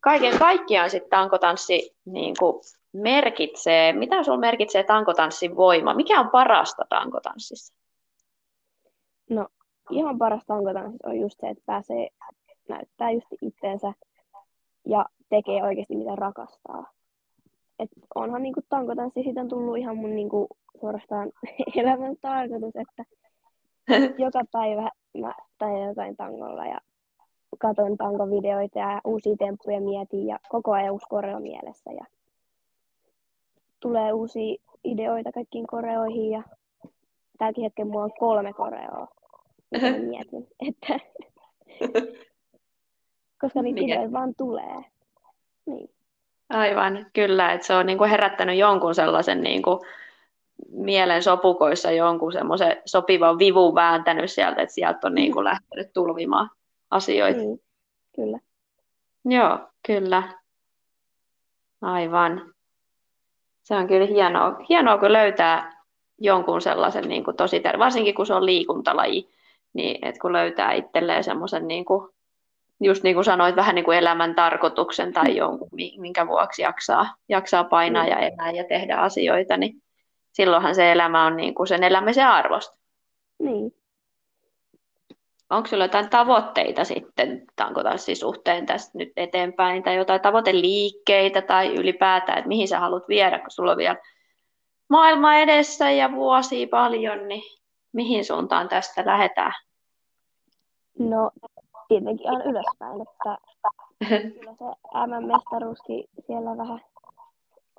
kaiken 0.00 0.38
kaikkiaan 0.38 0.90
sitten 0.90 1.11
tankotanssi 1.11 1.97
niin 2.05 2.35
kuin 2.38 2.62
merkitsee? 2.93 3.93
Mitä 3.93 4.23
sulle 4.23 4.38
merkitsee 4.38 4.83
tankotanssin 4.83 5.57
voima? 5.57 5.95
Mikä 5.95 6.21
on 6.21 6.31
parasta 6.31 6.85
tankotanssissa? 6.88 7.75
No 9.31 9.49
ihan 9.90 10.19
parasta 10.19 10.47
tankotanssissa 10.47 11.09
on 11.09 11.21
just 11.21 11.40
se, 11.40 11.49
että 11.49 11.62
pääsee 11.67 12.09
näyttää 12.69 13.11
just 13.11 13.26
itteensä 13.43 13.93
ja 14.87 15.07
tekee 15.28 15.62
oikeasti 15.62 15.97
mitä 15.97 16.17
rakastaa. 16.17 16.93
Et 17.78 17.90
onhan 18.14 18.43
niinku 18.43 18.61
tankotanssi 18.69 19.23
siitä 19.23 19.40
on 19.40 19.49
tullut 19.49 19.78
ihan 19.78 19.97
mun 19.97 20.14
niinku 20.17 20.49
suorastaan 20.81 21.33
elämän 21.81 22.17
tarkoitus, 22.21 22.76
että 22.76 23.05
joka 24.25 24.40
päivä 24.52 24.90
mä 25.19 25.35
teen 25.59 25.88
jotain 25.88 26.17
tangolla 26.17 26.67
ja 26.67 26.81
katon 27.59 27.97
tankovideoita 27.97 28.78
ja 28.78 29.00
uusia 29.05 29.37
temppuja 29.38 29.81
mietin 29.81 30.26
ja 30.26 30.38
koko 30.49 30.73
ajan 30.73 30.93
uusi 30.93 31.07
koreo 31.09 31.40
mielessä 31.40 31.93
ja 31.93 32.05
tulee 33.81 34.12
uusia 34.12 34.57
ideoita 34.85 35.33
kaikkiin 35.33 35.67
koreoihin 35.67 36.31
ja 36.31 36.43
tälläkin 37.38 37.64
hetkellä 37.64 37.90
mulla 37.90 38.05
on 38.05 38.12
kolme 38.19 38.52
koreoa, 38.52 39.09
mietin, 40.09 40.47
että 40.69 40.99
koska 43.40 43.62
niitä 43.62 43.81
ideoita 43.81 44.12
vaan 44.12 44.35
tulee. 44.35 44.85
Niin. 45.67 45.90
Aivan, 46.50 47.07
kyllä, 47.12 47.52
että 47.52 47.67
se 47.67 47.75
on 47.75 47.87
niin 47.87 47.99
kuin 47.99 48.11
herättänyt 48.11 48.59
jonkun 48.59 48.95
sellaisen 48.95 49.40
niin 49.43 49.62
kuin 49.62 49.78
mielen 50.71 51.23
sopukoissa 51.23 51.90
jonkun 51.90 52.33
semmoisen 52.33 52.76
sopivan 52.85 53.38
vivun 53.38 53.75
vääntänyt 53.75 54.31
sieltä, 54.31 54.62
että 54.62 54.75
sieltä 54.75 55.07
on 55.07 55.14
niin 55.14 55.33
kuin 55.33 55.45
lähtenyt 55.50 55.93
tulvimaan 55.93 56.50
asioita. 56.90 57.40
Niin, 57.40 57.61
kyllä. 58.16 58.38
Joo, 59.25 59.59
kyllä. 59.87 60.23
Aivan. 61.83 62.54
Se 63.62 63.75
on 63.75 63.87
kyllä 63.87 64.07
hienoa, 64.07 64.57
hienoa 64.68 64.99
kun 64.99 65.12
löytää 65.12 65.83
jonkun 66.18 66.61
sellaisen 66.61 67.09
niin 67.09 67.25
kuin 67.25 67.37
tosi 67.37 67.59
tär- 67.59 67.78
varsinkin 67.78 68.14
kun 68.14 68.26
se 68.26 68.35
on 68.35 68.47
liikuntalaji, 68.47 69.28
niin 69.73 70.07
että 70.07 70.21
kun 70.21 70.33
löytää 70.33 70.73
itselleen 70.73 71.25
semmoisen 71.25 71.68
niin 71.68 71.85
kuin 71.85 72.09
just 72.80 73.02
niin 73.02 73.14
kuin 73.14 73.25
sanoit, 73.25 73.57
vähän 73.57 73.75
niin 73.75 73.85
kuin 73.85 73.99
elämän 73.99 74.35
tarkoituksen 74.35 75.12
tai 75.12 75.37
jonkun, 75.37 75.68
minkä 75.99 76.26
vuoksi 76.26 76.62
jaksaa, 76.62 77.14
jaksaa 77.28 77.64
painaa 77.64 78.07
ja 78.07 78.18
elää 78.18 78.50
ja 78.50 78.64
tehdä 78.64 78.97
asioita, 78.97 79.57
niin 79.57 79.83
silloinhan 80.33 80.74
se 80.74 80.92
elämä 80.92 81.27
on 81.27 81.37
niin 81.37 81.55
kuin 81.55 81.66
sen 81.66 81.85
elämisen 81.85 82.27
arvosta. 82.27 82.79
Niin. 83.38 83.78
Onko 85.50 85.68
sinulla 85.68 85.84
jotain 85.84 86.11
tavoitteita 86.11 86.84
sitten 86.84 87.46
tankotanssin 87.56 88.16
suhteen 88.16 88.66
tästä 88.66 88.98
nyt 88.98 89.12
eteenpäin, 89.16 89.82
tai 89.82 89.96
jotain 89.96 90.20
tavoiteliikkeitä 90.20 91.42
tai 91.42 91.74
ylipäätään, 91.74 92.38
että 92.38 92.48
mihin 92.48 92.68
sä 92.68 92.80
haluat 92.80 93.08
viedä, 93.08 93.38
kun 93.38 93.50
sulla 93.50 93.70
on 93.70 93.76
vielä 93.76 93.96
maailma 94.88 95.34
edessä 95.34 95.90
ja 95.90 96.12
vuosia 96.12 96.66
paljon, 96.70 97.28
niin 97.28 97.42
mihin 97.92 98.24
suuntaan 98.24 98.68
tästä 98.68 99.06
lähdetään? 99.06 99.52
No 100.98 101.30
tietenkin 101.88 102.30
on 102.30 102.42
ylöspäin, 102.42 103.00
että 103.00 103.38
kyllä 104.08 104.54
se 104.58 104.64
MM-mestaruuskin 105.06 106.04
siellä 106.26 106.56
vähän 106.56 106.80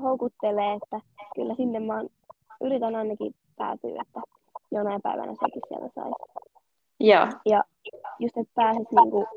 houkuttelee, 0.03 0.73
että 0.73 0.99
kyllä 1.35 1.55
sinne 1.55 1.79
mä 1.79 2.03
yritän 2.61 2.95
ainakin 2.95 3.35
päätyä, 3.57 4.01
että 4.01 4.21
jonain 4.71 5.01
päivänä 5.01 5.33
sekin 5.33 5.61
siellä 5.67 5.89
saisi. 5.95 6.48
Joo. 6.99 7.27
Ja 7.45 7.63
just, 8.19 8.37
että 8.37 8.53
pääsisi 8.55 8.95
niinku 8.95 9.27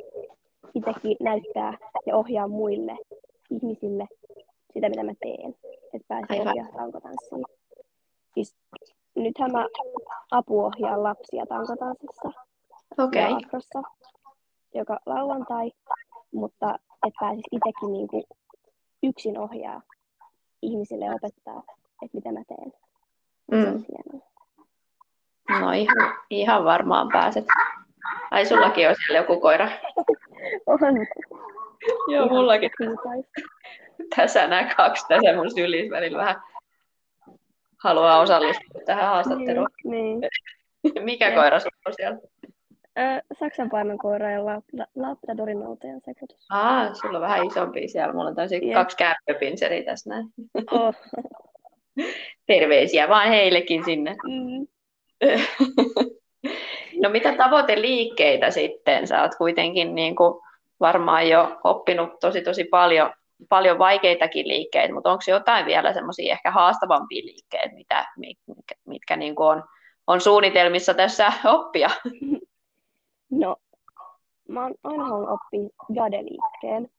itsekin 0.75 1.17
näyttää 1.21 1.79
ja 2.07 2.17
ohjaa 2.17 2.49
muille 2.49 2.97
ihmisille 3.51 4.07
sitä, 4.75 4.89
mitä 4.89 5.03
mä 5.03 5.13
teen. 5.21 5.55
Että 5.95 6.09
pääsee 6.09 6.41
ohjaa 6.41 6.69
tankotanssiin. 6.77 7.45
Siis 8.35 8.57
nythän 9.15 9.53
mä 9.53 9.67
apuohjaan 10.31 11.03
lapsia 11.03 11.47
tankotanssissa. 11.47 12.33
Okei. 12.99 13.33
Okay 13.33 13.83
joka 14.75 14.99
lauantai, 15.07 15.73
mutta 16.35 16.79
että 17.07 17.19
pääsis 17.21 17.45
itsekin 17.53 17.93
niin 17.93 18.09
kuin 18.09 18.25
yksin 19.03 19.39
ohjaa 19.39 19.83
ihmisille 20.63 21.05
ja 21.05 21.15
opettaa, 21.15 21.63
että 22.03 22.17
mitä 22.17 22.33
mä 22.33 22.43
teen. 22.49 22.73
Mm. 23.53 23.85
No 25.61 25.73
ihan, 25.73 26.15
ihan 26.31 26.65
varmaan 26.65 27.09
pääset. 27.13 27.45
Ai 28.31 28.47
sullakin 28.47 28.89
on 28.89 28.95
siellä 29.07 29.19
joku 29.19 29.41
koira? 29.41 29.69
on. 30.67 30.79
Joo, 32.09 32.25
ihan 32.25 32.29
mullakin. 32.29 32.71
Tässä 34.17 34.47
nämä 34.47 34.75
kaksi 34.77 35.07
tässä 35.09 35.37
mun 35.37 35.51
sylissä 35.51 35.97
välillä 35.97 36.19
vähän 36.19 36.43
haluaa 37.79 38.21
osallistua 38.21 38.81
tähän 38.87 39.07
haastatteluun. 39.07 39.69
Niin, 39.85 40.21
niin. 40.21 41.05
Mikä 41.05 41.29
ja. 41.29 41.35
koira 41.35 41.61
sulla 41.61 41.83
on 41.87 41.93
siellä? 41.97 42.19
Saksan 43.41 43.71
koira 44.03 44.31
ja 44.31 44.45
Labdadorin 44.95 45.61
noutajan 45.61 46.01
sekoitus. 46.05 46.47
Ah, 46.51 46.95
sulla 46.95 47.19
on 47.19 47.23
vähän 47.23 47.47
isompi 47.47 47.89
siellä. 47.89 48.13
Mulla 48.13 48.29
on 48.31 48.37
tosi 48.37 48.61
yeah. 48.63 48.75
kaksi 48.75 48.97
kärppöpinseriä 48.97 49.85
tässä 49.85 50.11
näin. 50.11 50.27
Oh. 50.71 50.95
Terveisiä 52.47 53.09
vaan 53.09 53.29
heillekin 53.29 53.85
sinne. 53.85 54.11
Mm. 54.11 54.67
no 57.03 57.11
mitä 57.11 57.37
tavoiteliikkeitä 57.37 58.51
sitten? 58.51 59.07
Sä 59.07 59.23
oot 59.23 59.35
kuitenkin 59.39 59.95
niin 59.95 60.17
kuin 60.17 60.41
varmaan 60.81 61.29
jo 61.29 61.61
oppinut 61.65 62.21
tosi 62.21 62.43
tosi 62.43 62.65
paljon, 62.65 63.13
paljon 63.49 63.79
vaikeitakin 63.79 64.49
liikkeitä, 64.49 64.95
mutta 64.95 65.11
onko 65.11 65.23
jotain 65.29 65.67
vielä 65.67 65.93
semmoisia 65.93 66.33
ehkä 66.33 66.51
haastavampia 66.51 67.25
liikkeitä, 67.25 67.75
mitä, 67.75 68.07
mitkä, 68.17 68.75
mitkä 68.87 69.17
niin 69.17 69.35
kuin 69.35 69.49
on, 69.49 69.65
on 70.07 70.21
suunnitelmissa 70.21 70.95
tässä 70.95 71.33
oppia? 71.45 71.91
No, 73.35 73.57
mä 74.49 74.63
oon 74.63 74.75
aina 74.85 75.05
halunnut 75.05 75.31
oppia 75.31 75.69
jadeliikkeen. 75.95 76.91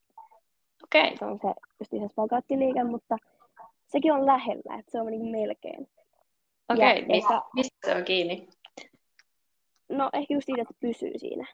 Okei. 0.83 1.03
Okay. 1.03 1.17
Se 1.17 1.25
on 1.25 1.39
se 1.41 1.47
just 1.79 1.93
ihan 1.93 2.09
spagaattiliike, 2.09 2.83
mutta 2.83 3.17
sekin 3.85 4.13
on 4.13 4.25
lähellä, 4.25 4.79
että 4.79 4.91
se 4.91 5.01
on 5.01 5.07
niin 5.07 5.25
melkein. 5.25 5.87
Okei, 6.69 6.91
okay. 6.91 7.05
mistä, 7.07 7.41
mistä 7.55 7.77
se 7.85 7.95
on 7.95 8.03
kiinni? 8.03 8.47
No 9.89 10.09
ehkä 10.13 10.33
just 10.33 10.45
siitä, 10.45 10.61
että 10.61 10.73
pysyy 10.79 11.11
siinä. 11.17 11.47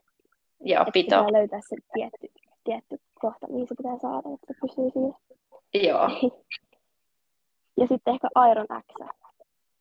Joo, 0.61 0.81
että 0.81 0.91
pito. 0.91 1.25
Pitää 1.25 1.39
löytää 1.39 1.59
se 1.69 1.75
tietty, 1.93 2.27
tietty 2.63 2.97
kohta, 3.21 3.47
mihin 3.47 3.67
se 3.67 3.75
pitää 3.77 3.97
saada, 4.01 4.29
että 4.33 4.47
se 4.47 4.53
pysyy 4.61 4.91
siinä. 4.93 5.13
Joo. 5.73 6.09
ja 7.79 7.87
sitten 7.87 8.13
ehkä 8.13 8.27
Iron 8.51 8.67
X. 8.81 8.93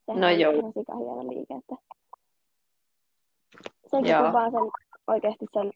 Sehän 0.06 0.20
no 0.20 0.30
joo. 0.30 0.52
on 0.52 0.72
sika 0.72 0.96
hieno 0.96 1.28
liike, 1.28 1.54
että 1.54 1.76
senkin 3.90 4.16
kun 4.16 4.32
vaan 4.32 4.50
sen 4.50 4.60
oikeasti 5.06 5.46
sen 5.54 5.72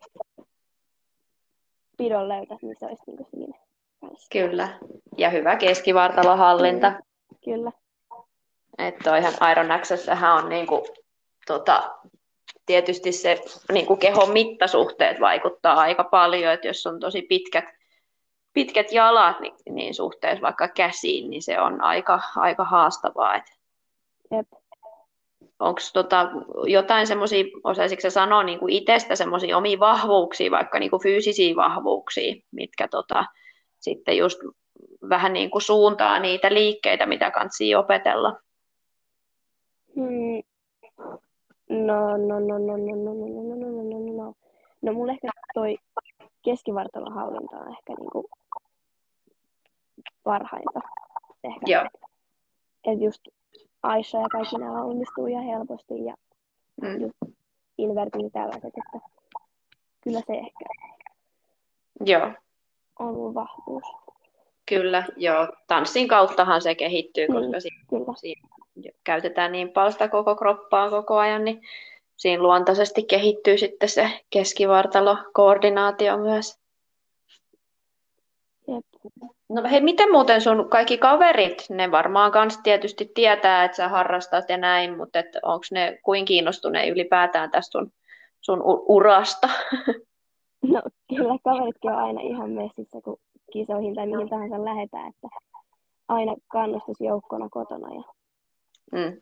pidon 1.96 2.28
löytät, 2.28 2.62
niin 2.62 2.76
se 2.78 2.86
olisi 2.86 3.02
niin 3.06 3.26
siinä 3.30 3.58
kanssa. 4.00 4.28
Kyllä. 4.32 4.78
Ja 5.18 5.30
hyvä 5.30 5.56
keskivartalohallinta. 5.56 6.92
Kyllä. 7.44 7.72
Että 8.78 9.10
toihan 9.10 9.32
Iron 9.50 9.70
Accesshän 9.70 10.32
on 10.32 10.48
niinku, 10.48 10.86
tota, 11.46 11.90
tietysti 12.66 13.12
se 13.12 13.40
niinku 13.72 13.96
kehon 13.96 14.32
mittasuhteet 14.32 15.20
vaikuttaa 15.20 15.74
aika 15.74 16.04
paljon, 16.04 16.52
että 16.52 16.66
jos 16.66 16.86
on 16.86 17.00
tosi 17.00 17.22
pitkät, 17.22 17.64
pitkät 18.52 18.92
jalat 18.92 19.40
niin, 19.40 19.54
niin 19.70 19.94
suhteessa 19.94 20.42
vaikka 20.42 20.68
käsiin, 20.68 21.30
niin 21.30 21.42
se 21.42 21.60
on 21.60 21.80
aika, 21.80 22.20
aika 22.36 22.64
haastavaa. 22.64 23.34
Et 23.36 23.44
Jep. 24.30 24.48
onko 25.58 25.80
tota, 25.92 26.30
jotain 26.66 27.06
semmoisia, 27.06 27.44
osaisitko 27.64 28.10
sanoa 28.10 28.42
niin 28.42 28.58
kuin 28.58 28.72
itsestä 28.72 29.16
semmoisia 29.16 29.56
omia 29.56 29.78
vahvuuksia, 29.78 30.50
vaikka 30.50 30.78
niin 30.78 30.90
kuin 30.90 31.02
fyysisiä 31.02 31.56
vahvuuksia, 31.56 32.34
mitkä 32.50 32.88
tota, 32.88 33.24
sitten 33.80 34.16
just 34.16 34.38
vähän 35.08 35.32
niin 35.32 35.50
kuin 35.50 35.62
suuntaa 35.62 36.18
niitä 36.18 36.54
liikkeitä, 36.54 37.06
mitä 37.06 37.30
kansi 37.30 37.74
opetella? 37.74 38.40
Hmm. 39.96 40.42
No, 41.68 42.16
no, 42.16 42.40
no, 42.40 42.58
no, 42.58 42.76
no, 42.76 42.76
no, 42.76 43.14
no, 43.14 43.14
no, 43.14 43.54
no, 43.54 43.82
no, 43.82 43.98
no, 43.98 44.24
no. 44.24 44.34
No 44.82 44.92
mulle 44.92 45.12
ehkä 45.12 45.28
toi 45.54 45.76
keskivartalon 46.42 47.12
hallinta 47.14 47.56
on 47.56 47.68
ehkä 47.72 47.92
niinku 48.00 48.28
parhainta. 50.24 50.80
Ehkä. 51.44 51.60
Joo. 51.66 51.84
Et 52.84 53.00
just 53.02 53.20
Aisha 53.82 54.18
ja 54.18 54.28
kaikki 54.32 54.58
nämä 54.58 54.84
onnistuu 54.84 55.26
ihan 55.26 55.44
helposti 55.44 56.04
ja 56.04 56.14
Mm. 56.82 57.00
just 57.00 57.36
invertin 57.78 58.20
ja 58.24 58.30
tällaiset, 58.30 58.72
että 58.78 59.08
kyllä 60.00 60.20
se 60.26 60.32
ehkä 60.32 60.64
Joo, 62.04 62.30
on 62.98 63.14
mun 63.14 63.34
vahvuus. 63.34 63.84
kyllä. 64.66 65.04
Joo. 65.16 65.48
Tanssin 65.66 66.08
kauttahan 66.08 66.62
se 66.62 66.74
kehittyy, 66.74 67.28
Niin. 67.28 67.42
koska 67.42 67.60
siinä 67.60 67.84
Kyllä. 67.90 68.14
siinä 68.16 68.48
käytetään 69.04 69.52
niin 69.52 69.72
paljon 69.72 69.92
sitä 69.92 70.08
koko 70.08 70.36
kroppaa 70.36 70.90
koko 70.90 71.18
ajan, 71.18 71.44
niin 71.44 71.60
siinä 72.16 72.42
luontaisesti 72.42 73.02
kehittyy 73.02 73.58
sitten 73.58 73.88
se 73.88 74.10
keskivartalo-koordinaatio 74.30 76.18
myös. 76.18 76.60
Jep. 78.68 78.86
No 79.48 79.62
hei, 79.70 79.80
miten 79.80 80.12
muuten 80.12 80.40
sun 80.40 80.68
kaikki 80.70 80.98
kaverit, 80.98 81.66
ne 81.70 81.90
varmaan 81.90 82.32
kans 82.32 82.58
tietysti 82.58 83.10
tietää, 83.14 83.64
että 83.64 83.76
sä 83.76 83.88
harrastat 83.88 84.48
ja 84.48 84.56
näin, 84.56 84.96
mutta 84.96 85.18
onko 85.42 85.64
ne 85.70 85.98
kuin 86.02 86.24
kiinnostuneet 86.24 86.92
ylipäätään 86.92 87.50
tästä 87.50 87.72
sun, 87.72 87.92
sun 88.40 88.62
urasta? 88.88 89.48
No 90.62 90.82
kyllä 91.08 91.36
kaveritkin 91.44 91.90
on 91.90 91.98
aina 91.98 92.20
ihan 92.20 92.50
messissä, 92.50 93.00
kun 93.04 93.16
kisoihin 93.52 93.94
tai 93.94 94.06
mihin 94.06 94.28
tahansa 94.28 94.64
lähetään, 94.64 95.08
että 95.08 95.28
aina 96.08 96.34
kannustusjoukkona 96.48 97.48
kotona. 97.50 97.94
Ja 97.94 98.02
Mm. 98.92 99.20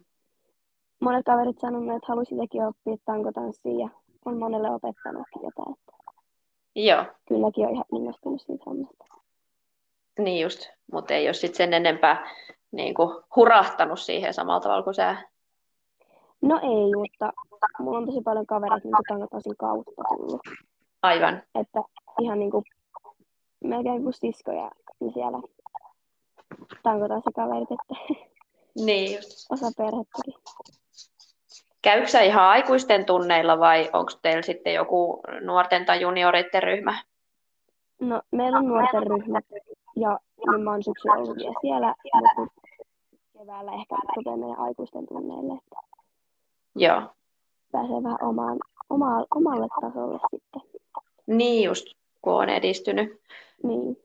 monet 1.01 1.25
kaverit 1.25 1.61
sanonut, 1.61 1.97
että 1.97 2.07
halusi 2.09 2.35
itsekin 2.35 2.65
oppia 2.67 2.97
tankotanssia 3.05 3.79
ja 3.79 3.89
on 4.25 4.39
monelle 4.39 4.71
opettanutkin 4.71 5.43
jotain. 5.43 5.77
Että 5.79 5.93
Joo, 6.75 7.05
kylläkin 7.29 7.67
on 7.67 7.73
ihan 7.73 7.85
innostunut 7.95 8.41
siitä 8.41 8.65
hommasta. 8.67 9.05
niin 10.19 10.43
just, 10.43 10.69
mutta 10.93 11.15
ei 11.15 11.27
ole 11.27 11.35
sitten 11.35 11.57
sen 11.57 11.75
enempää 11.75 12.31
niin 12.73 12.95
kuin 12.95 13.25
hurahtanut 13.37 14.01
siihen 14.01 14.35
samalla 14.35 14.61
tavalla 14.61 14.83
kuin 14.83 14.95
sä. 14.95 15.17
No 16.43 16.57
ei, 16.63 16.95
mutta 16.97 17.33
mulla 17.79 17.99
on 17.99 18.07
tosi 18.07 18.21
paljon 18.21 18.47
kavereita 18.47 18.89
niin 18.89 19.05
tankotanssin 19.09 19.57
kautta 19.57 20.03
tullut. 20.09 20.41
Aivan. 21.03 21.43
Että 21.55 21.81
ihan 22.21 22.39
niin 22.39 22.51
kuin, 22.51 22.65
melkein 23.65 24.03
kuin 24.03 24.15
siskoja 24.15 24.71
niin 25.01 25.13
siellä 25.13 25.39
tankotanssikaverit, 26.83 27.69
että 27.71 27.95
Niin 28.75 29.17
just. 29.17 29.53
osa 29.53 29.67
perhettäkin. 29.77 30.35
Käykö 31.83 32.09
sä 32.09 32.21
ihan 32.21 32.45
aikuisten 32.45 33.05
tunneilla 33.05 33.59
vai 33.59 33.91
onko 33.93 34.13
teillä 34.23 34.43
sitten 34.43 34.75
joku 34.75 35.21
nuorten 35.41 35.87
tai 35.87 36.01
junioreiden 36.01 36.63
ryhmä? 36.63 37.03
No, 38.01 38.23
meillä 38.33 38.59
on 38.59 38.69
nuorten 38.69 39.03
ryhmät 39.07 39.45
ja 39.97 40.19
niin 40.51 40.63
mä 40.63 40.71
oon 40.71 40.83
syksyllä 40.83 41.15
ollut 41.15 41.37
vielä 41.37 41.95
siellä, 42.03 42.35
mutta 42.37 42.61
keväällä 43.39 43.73
ehkä 43.73 43.97
rupeaa 44.17 44.37
meidän 44.37 44.59
aikuisten 44.59 45.07
tunneille, 45.07 45.53
että 45.53 45.77
Joo. 46.75 47.03
pääsee 47.73 48.03
vähän 48.03 48.19
omaan, 48.23 48.59
omaa, 48.91 49.25
omalle 49.35 49.69
tasolle 49.81 50.21
sitten. 50.31 50.63
Niin 51.27 51.65
just, 51.65 51.87
kun 52.23 52.33
on 52.33 52.49
edistynyt. 52.49 53.21
Niin. 53.63 53.97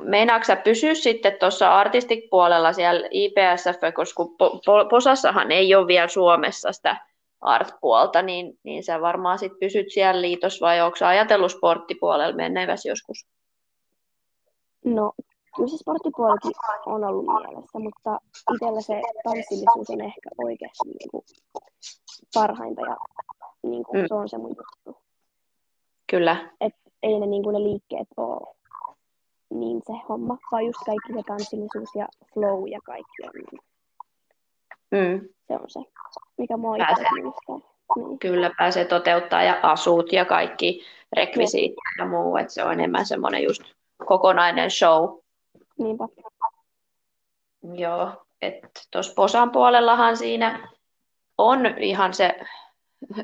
Meinaatko 0.00 0.44
sä 0.44 0.56
pysyä 0.56 0.94
sitten 0.94 1.36
tuossa 1.40 1.74
artistik-puolella 1.78 2.72
siellä 2.72 3.08
IPSF, 3.10 3.80
koska 3.94 4.22
po- 4.22 4.56
po- 4.56 4.88
Posassahan 4.90 5.52
ei 5.52 5.74
ole 5.74 5.86
vielä 5.86 6.08
Suomessa 6.08 6.72
sitä 6.72 6.96
art-puolta, 7.40 8.22
niin, 8.22 8.58
niin 8.62 8.84
sä 8.84 9.00
varmaan 9.00 9.38
sit 9.38 9.52
pysyt 9.60 9.86
siellä 9.92 10.20
liitossa 10.20 10.66
vai 10.66 10.80
onko 10.80 10.96
sä 10.96 11.08
ajatellut 11.08 11.52
sporttipuolella 11.52 12.36
menneväs 12.36 12.86
joskus? 12.86 13.26
No, 14.84 15.12
kyllä 15.56 15.68
se 15.68 15.76
sporttipuolikin 15.76 16.52
on 16.86 17.04
ollut 17.04 17.24
mielessä, 17.26 17.78
mutta 17.78 18.20
itsellä 18.54 18.80
se 18.80 19.00
tanssillisuus 19.24 19.90
on 19.90 20.00
ehkä 20.00 20.30
oikeasti 20.44 20.88
niin 20.88 21.10
kuin 21.10 21.24
parhainta 22.34 22.80
ja 22.82 22.96
niin 23.62 23.84
kuin 23.84 24.00
Mm. 24.00 24.06
se 24.08 24.14
on 24.14 24.28
se 24.28 24.38
mun 24.38 24.56
juttu. 24.56 25.02
Kyllä, 26.10 26.50
Ei 27.02 27.18
ne, 27.18 27.26
niin 27.26 27.42
kuin 27.42 27.54
ne 27.54 27.62
liikkeet 27.62 28.08
ole 28.16 28.56
niin 29.50 29.82
se 29.86 29.92
homma, 30.08 30.38
vaan 30.52 30.66
just 30.66 30.78
kaikki 30.86 31.12
se 31.12 31.22
tanssillisuus 31.26 31.94
ja 31.94 32.08
flow 32.34 32.68
ja 32.68 32.80
kaikki 32.84 33.22
on, 33.22 33.30
niin 33.34 33.60
mm, 34.90 35.28
se 35.48 35.54
on 35.54 35.70
se, 35.70 35.80
mikä 36.38 36.56
mua 36.56 36.76
Pääsee. 36.78 37.06
Niin. 37.12 38.18
kyllä 38.18 38.50
pääsee 38.58 38.84
toteuttaa 38.84 39.42
ja 39.42 39.60
asut 39.62 40.12
ja 40.12 40.24
kaikki 40.24 40.82
rekvisiitit 41.16 41.78
ja 41.98 42.06
muu, 42.06 42.36
että 42.36 42.52
se 42.52 42.64
on 42.64 42.72
enemmän 42.72 43.06
semmoinen 43.06 43.42
just 43.42 43.62
kokonainen 44.06 44.70
show. 44.70 45.18
Niinpä. 45.78 46.04
Joo, 47.74 48.10
että 48.42 48.80
tuossa 48.92 49.14
Posan 49.14 49.50
puolellahan 49.50 50.16
siinä 50.16 50.68
on 51.38 51.66
ihan 51.78 52.14
se 52.14 52.40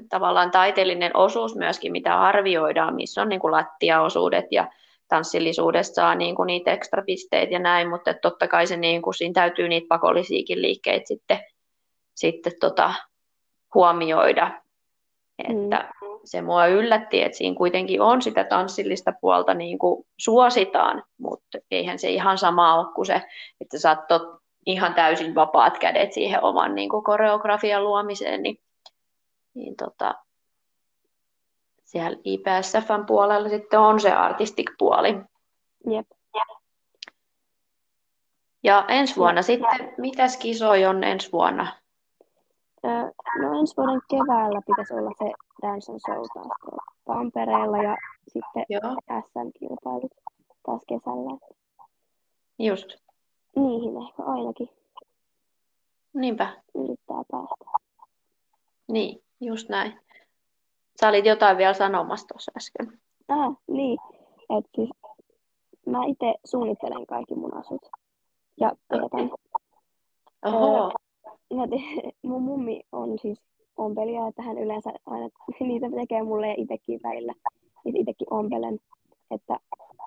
tavallaan 0.08 0.50
taiteellinen 0.50 1.16
osuus 1.16 1.56
myöskin, 1.56 1.92
mitä 1.92 2.20
arvioidaan, 2.20 2.94
missä 2.94 3.22
on 3.22 3.28
niin 3.28 3.40
kuin 3.40 3.52
lattiaosuudet 3.52 4.46
ja 4.50 4.68
tanssillisuudesta 5.12 5.94
saa 5.94 6.14
niin 6.14 6.35
kuin 6.35 6.46
niitä 6.46 6.72
ekstra 6.72 7.03
pisteitä 7.07 7.53
ja 7.53 7.59
näin, 7.59 7.88
mutta 7.88 8.14
totta 8.14 8.48
kai 8.48 8.66
se 8.66 8.77
niin 8.77 9.03
kuin, 9.03 9.14
siinä 9.14 9.33
täytyy 9.33 9.68
niitä 9.68 9.87
pakollisiakin 9.88 10.62
liikkeitä 10.62 11.07
sitten, 11.07 11.40
sitten 12.14 12.53
tota, 12.61 12.94
huomioida. 13.75 14.51
Että 15.38 15.92
se 16.25 16.42
mua 16.42 16.66
yllätti, 16.66 17.22
että 17.22 17.38
siinä 17.38 17.57
kuitenkin 17.57 18.01
on 18.01 18.22
sitä 18.22 18.44
tanssillista 18.44 19.12
puolta 19.20 19.55
niin 19.55 19.79
kuin 19.79 20.07
suositaan, 20.18 21.03
mutta 21.18 21.59
eihän 21.70 21.98
se 21.98 22.11
ihan 22.11 22.38
sama 22.38 22.75
ole 22.75 22.94
kuin 22.94 23.07
se, 23.07 23.22
että 23.61 23.79
sä 23.79 23.83
saat 23.83 24.07
tot, 24.09 24.22
ihan 24.66 24.94
täysin 24.94 25.35
vapaat 25.35 25.79
kädet 25.79 26.12
siihen 26.12 26.44
oman 26.44 26.75
niin 26.75 26.88
kuin 26.88 27.05
koreografian 27.05 27.85
luomiseen, 27.85 28.42
niin, 28.42 28.59
niin 29.55 29.77
tota, 29.77 30.14
siellä 31.92 32.18
IPSFn 32.24 33.07
puolella 33.07 33.48
sitten 33.48 33.81
on 33.81 34.00
se 34.00 34.12
artistic-puoli. 34.12 35.20
Jep. 35.87 36.07
Ja 38.62 38.85
ensi 38.88 39.16
vuonna 39.16 39.42
sitten, 39.42 39.94
mitäs 39.98 40.37
kisoja 40.37 40.90
on 40.90 41.05
ensi 41.05 41.33
vuonna? 41.33 41.66
No 43.42 43.59
ensi 43.61 43.76
vuoden 43.76 44.00
keväällä 44.11 44.61
pitäisi 44.66 44.94
olla 44.94 45.11
se 45.18 45.33
Dance 45.62 45.92
and 45.92 46.00
Show 46.07 46.24
taas 46.35 46.83
Tampereella 47.05 47.78
ja 47.83 47.96
sitten 48.28 48.64
Joo, 48.68 48.96
SM-kilpailut 49.20 50.12
taas 50.66 50.83
kesällä. 50.88 51.38
just. 52.59 52.87
Niihin 53.57 54.02
ehkä 54.09 54.22
ainakin 54.22 54.68
Niinpä, 56.14 56.48
yrittää 56.74 57.22
päästä. 57.31 57.64
niin, 58.88 59.22
just 59.40 59.68
näin. 59.68 60.00
Sä 61.03 61.09
olit 61.09 61.27
jotain 61.27 61.57
vielä 61.57 61.75
sanomassa 61.75 62.27
tuossa 62.29 62.53
äsken. 62.57 62.99
Ah, 63.29 63.53
niin. 63.69 63.99
Et 64.59 64.65
siis 64.77 64.91
mä 65.87 66.05
itse 66.07 66.35
suunnittelen 66.45 67.07
kaikki 67.07 67.35
mun 67.35 67.57
asut. 67.57 67.83
Ja 68.61 68.73
teetän. 68.88 69.31
Oho, 70.47 70.93
Mä 71.55 71.69
te- 71.69 72.11
mun 72.29 72.43
mummi 72.43 72.81
on 72.93 73.19
siis 73.19 73.43
ompelija, 73.77 74.29
että 74.29 74.43
hän 74.43 74.59
yleensä 74.59 74.91
aina 75.07 75.29
niitä 75.61 75.87
tekee 76.01 76.23
mulle 76.23 76.47
ja 76.49 76.55
itsekin 76.59 77.01
välillä. 77.05 77.33
Niitä 77.85 77.99
itsekin 77.99 78.27
ompelen. 78.31 78.79
Että 79.31 79.57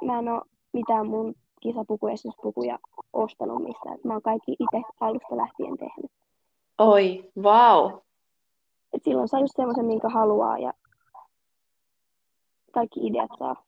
mä 0.05 0.19
en 0.19 0.29
oo 0.29 0.41
mitään 0.73 1.07
mun 1.07 1.33
kisapukuesityspukuja 1.61 2.79
ostanut 3.13 3.63
mistään. 3.63 3.97
Mä 4.03 4.13
oon 4.13 4.21
kaikki 4.21 4.51
itse 4.51 4.81
alusta 4.99 5.37
lähtien 5.37 5.77
tehnyt. 5.77 6.11
oi, 6.77 7.31
vau. 7.43 7.99
Et 8.93 9.03
silloin 9.03 9.27
saa 9.27 9.39
just 9.39 9.53
semmoisen, 9.55 9.85
minkä 9.85 10.09
haluaa 10.09 10.57
ja 10.57 10.73
kaikki 12.75 12.99
ideat 13.07 13.31
saa 13.39 13.63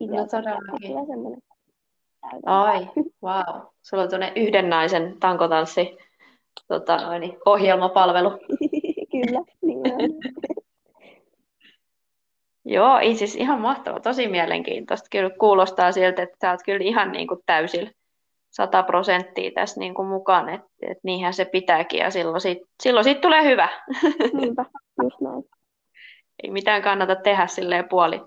itse. 0.00 0.16
No 0.16 0.26
todellakin. 0.26 0.90
Tulee 0.90 1.06
semmoinen. 1.06 1.42
Ai, 2.46 2.88
vau. 3.22 3.60
Sulla 3.82 4.02
on 4.02 4.08
tuonne 4.08 4.32
yhden 4.36 4.70
naisen 4.70 5.16
tankotanssi 5.20 5.98
tota, 6.68 6.96
noin, 6.96 7.20
niin, 7.20 7.38
ohjelmapalvelu. 7.46 8.30
Kyllä, 9.12 9.40
niin. 9.62 9.82
Joo, 12.64 12.98
ei 12.98 13.16
siis 13.16 13.36
ihan 13.36 13.60
mahtava, 13.60 14.00
tosi 14.00 14.28
mielenkiintoista. 14.28 15.08
Kyllä 15.10 15.30
kuulostaa 15.30 15.92
siltä, 15.92 16.22
että 16.22 16.36
sä 16.42 16.50
oot 16.50 16.60
kyllä 16.64 16.84
ihan 16.84 17.12
niin 17.12 17.28
kuin 17.28 17.40
täysillä, 17.46 17.90
sata 18.50 18.82
prosenttia 18.82 19.50
tässä 19.54 19.80
niin 19.80 19.94
kuin 19.94 20.08
mukaan, 20.08 20.48
että 20.48 20.68
et 20.82 20.98
niinhän 21.02 21.34
se 21.34 21.44
pitääkin 21.44 22.00
ja 22.00 22.10
silloin 22.10 22.40
siitä, 22.40 22.66
silloin 22.82 23.04
siitä 23.04 23.20
tulee 23.20 23.44
hyvä. 23.44 23.68
Niinpä, 24.40 24.64
just 25.02 25.20
näin. 25.20 25.44
Ei 26.42 26.50
mitään 26.50 26.82
kannata 26.82 27.16
tehdä 27.16 27.46
silleen 27.46 27.88
puoli, 27.88 28.20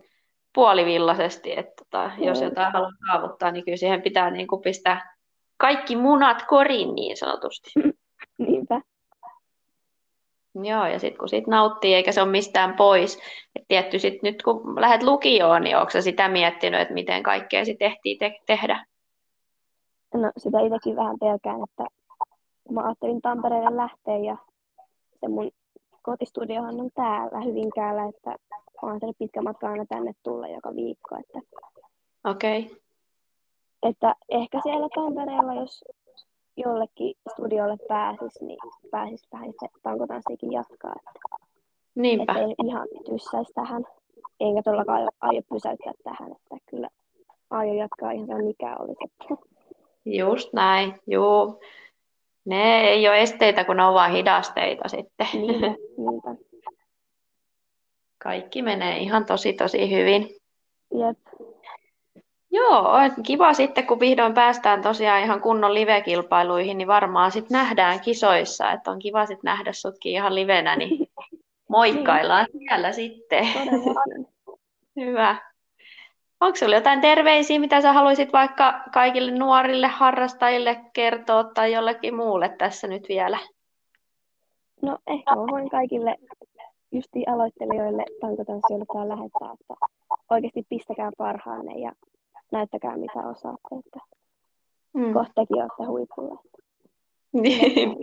puolivillaisesti, 0.53 1.59
että 1.59 1.83
tota, 1.83 2.11
jos 2.17 2.41
jotain 2.41 2.73
haluaa 2.73 2.91
saavuttaa, 3.07 3.51
niin 3.51 3.65
kyllä 3.65 3.77
siihen 3.77 4.01
pitää 4.01 4.31
niin 4.31 4.47
kuin 4.47 4.61
pistää 4.61 5.15
kaikki 5.57 5.95
munat 5.95 6.43
koriin 6.47 6.95
niin 6.95 7.17
sanotusti. 7.17 7.71
Niinpä. 8.37 8.81
Joo, 10.55 10.85
ja 10.85 10.99
sitten 10.99 11.19
kun 11.19 11.29
sit 11.29 11.47
nauttii 11.47 11.93
eikä 11.93 12.11
se 12.11 12.21
ole 12.21 12.31
mistään 12.31 12.73
pois. 12.73 13.19
Et 13.55 13.65
tietty 13.67 13.99
sit 13.99 14.23
nyt 14.23 14.43
kun 14.43 14.81
lähdet 14.81 15.03
lukioon, 15.03 15.61
niin 15.61 15.77
onko 15.77 16.01
sitä 16.01 16.27
miettinyt, 16.27 16.81
että 16.81 16.93
miten 16.93 17.23
kaikkea 17.23 17.65
sitten 17.65 17.85
ehtii 17.85 18.17
te- 18.17 18.39
tehdä? 18.45 18.85
No 20.13 20.31
sitä 20.37 20.59
itsekin 20.59 20.95
vähän 20.95 21.19
pelkään, 21.19 21.63
että 21.63 21.83
mä 22.71 22.81
ajattelin 22.81 23.21
Tampereelle 23.21 23.77
lähteä 23.77 24.17
ja 24.17 24.37
se 25.19 25.27
mun 25.27 25.51
kotistudiohan 26.01 26.81
on 26.81 26.89
täällä 26.95 27.41
Hyvinkäällä, 27.41 28.05
että 28.05 28.35
on 28.81 28.99
se 28.99 29.07
pitkä 29.19 29.41
matka 29.41 29.69
aina 29.69 29.85
tänne 29.85 30.11
tulla 30.23 30.47
joka 30.47 30.75
viikko. 30.75 31.15
Että, 31.15 31.39
Okei. 32.23 32.59
Okay. 32.59 32.77
että 33.83 34.15
ehkä 34.29 34.59
siellä 34.63 34.87
Tampereella, 34.95 35.53
jos 35.53 35.83
jollekin 36.57 37.13
studiolle 37.31 37.77
pääsis, 37.87 38.41
niin 38.41 38.59
pääsis 38.91 39.27
vähän 39.33 39.53
se 39.59 39.67
tankotanssiikin 39.83 40.51
jatkaa. 40.51 40.93
Että, 40.95 41.39
Niinpä. 41.95 42.33
että 42.33 42.63
ihan 42.65 42.87
tyssäisi 43.05 43.53
tähän, 43.53 43.83
enkä 44.39 44.61
todellakaan 44.63 45.09
aio 45.21 45.41
pysäyttää 45.49 45.93
tähän, 46.03 46.31
että 46.31 46.57
kyllä 46.69 46.89
aion 47.49 47.77
jatkaa 47.77 48.11
ihan 48.11 48.45
mikä 48.45 48.77
olisi. 48.77 49.35
Just 50.05 50.53
näin, 50.53 50.93
juu. 51.07 51.61
Ne 52.45 52.81
ei 52.81 53.07
ole 53.07 53.21
esteitä, 53.21 53.63
kun 53.63 53.77
ne 53.77 53.83
on 53.83 53.93
vain 53.93 54.11
hidasteita 54.13 54.89
sitten. 54.89 55.27
Niinpä, 55.33 55.67
niinpä. 55.97 56.35
Kaikki 58.17 58.61
menee 58.61 58.97
ihan 58.97 59.25
tosi 59.25 59.53
tosi 59.53 59.91
hyvin. 59.91 60.29
Jep. 60.93 61.17
Joo, 62.51 62.93
kiva 63.25 63.53
sitten, 63.53 63.87
kun 63.87 63.99
vihdoin 63.99 64.33
päästään 64.33 64.81
tosiaan 64.81 65.21
ihan 65.21 65.41
kunnon 65.41 65.73
live-kilpailuihin, 65.73 66.77
niin 66.77 66.87
varmaan 66.87 67.31
sitten 67.31 67.55
nähdään 67.57 67.99
kisoissa, 67.99 68.71
että 68.71 68.91
on 68.91 68.99
kiva 68.99 69.25
sitten 69.25 69.49
nähdä 69.49 69.73
sutkin 69.73 70.11
ihan 70.11 70.35
livenä, 70.35 70.75
niin 70.75 71.07
moikkaillaan 71.69 72.45
siellä 72.57 72.91
sitten. 72.91 73.47
Hyvä. 74.99 75.50
Onko 76.41 76.55
sinulla 76.55 76.75
jotain 76.75 77.01
terveisiä, 77.01 77.59
mitä 77.59 77.81
sä 77.81 77.93
haluaisit 77.93 78.33
vaikka 78.33 78.81
kaikille 78.93 79.31
nuorille 79.31 79.87
harrastajille 79.87 80.79
kertoa 80.93 81.43
tai 81.43 81.73
jollekin 81.73 82.15
muulle 82.15 82.55
tässä 82.57 82.87
nyt 82.87 83.05
vielä? 83.09 83.39
No 84.81 84.97
ehkä 85.07 85.35
mä 85.35 85.41
voin 85.41 85.69
kaikille 85.69 86.15
justi 86.91 87.23
aloittelijoille 87.27 88.05
tankotanssijoille 88.21 88.85
tää 88.93 89.07
lähettää, 89.09 89.51
että 89.61 89.73
oikeasti 90.29 90.65
pistäkää 90.69 91.11
parhaanne 91.17 91.73
ja 91.73 91.91
näyttäkää 92.51 92.97
mitä 92.97 93.19
osaatte, 93.19 93.75
että 93.85 93.99
Mm. 94.93 95.13
kohta 95.13 95.31
tekin 95.35 95.61
olette 95.61 95.83
huipulla. 95.87 96.41
Niin, 97.33 97.97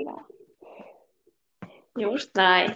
just 1.98 2.30
näin. 2.36 2.70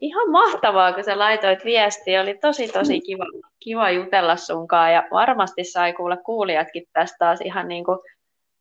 Ihan 0.00 0.30
mahtavaa, 0.30 0.92
kun 0.92 1.04
sä 1.04 1.18
laitoit 1.18 1.64
viestiä. 1.64 2.20
Oli 2.20 2.34
tosi, 2.34 2.68
tosi 2.68 3.00
kiva, 3.00 3.24
kiva 3.60 3.90
jutella 3.90 4.36
sunkaan 4.36 4.92
ja 4.92 5.08
varmasti 5.10 5.64
sai 5.64 5.92
kuulla 5.92 6.16
kuulijatkin 6.16 6.84
tästä 6.92 7.16
taas 7.18 7.40
ihan 7.40 7.68
niin 7.68 7.84
kuin 7.84 7.98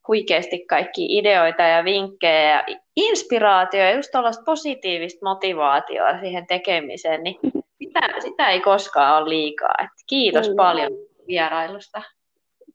huikeasti 0.08 0.66
kaikki 0.66 1.18
ideoita 1.18 1.62
ja 1.62 1.84
vinkkejä 1.84 2.50
ja 2.50 2.64
inspiraatio 2.96 3.80
ja 3.80 3.96
just 3.96 4.12
tuollaista 4.12 4.44
positiivista 4.46 5.26
motivaatioa 5.26 6.20
siihen 6.20 6.48
tekemiseen, 6.48 7.24
niin 7.24 7.40
sitä, 7.78 8.00
sitä 8.20 8.50
ei 8.50 8.60
koskaan 8.60 9.18
ole 9.18 9.30
liikaa. 9.30 9.74
Et 9.84 9.90
kiitos 10.08 10.48
Ei. 10.48 10.56
paljon 10.56 10.92
vierailusta. 11.28 12.02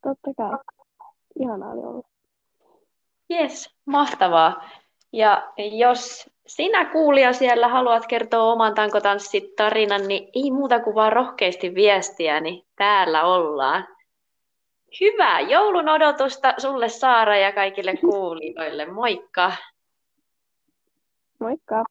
Totta 0.03 0.31
kai. 0.37 0.59
Ihanaa 1.41 1.73
oli 1.73 1.81
ollut. 1.81 2.07
Yes, 3.31 3.75
mahtavaa. 3.85 4.71
Ja 5.13 5.53
jos 5.57 6.31
sinä 6.57 6.85
kuulija 6.85 7.33
siellä 7.33 7.69
haluat 7.69 8.07
kertoa 8.07 8.53
oman 8.53 8.75
tankotanssitarinan, 8.75 10.09
niin 10.09 10.29
ei 10.35 10.51
muuta 10.51 10.81
kuin 10.81 10.95
vaan 10.95 11.13
rohkeasti 11.13 11.75
viestiä, 11.75 12.41
niin 12.41 12.67
täällä 12.77 13.25
ollaan. 13.25 13.89
Hyvää 15.01 15.41
joulun 15.41 15.89
odotusta 15.89 16.55
sulle 16.59 16.89
Saara 16.89 17.37
ja 17.37 17.53
kaikille 17.53 17.97
kuulijoille. 17.97 18.87
Moikka! 18.87 19.53
Moikka! 21.39 21.85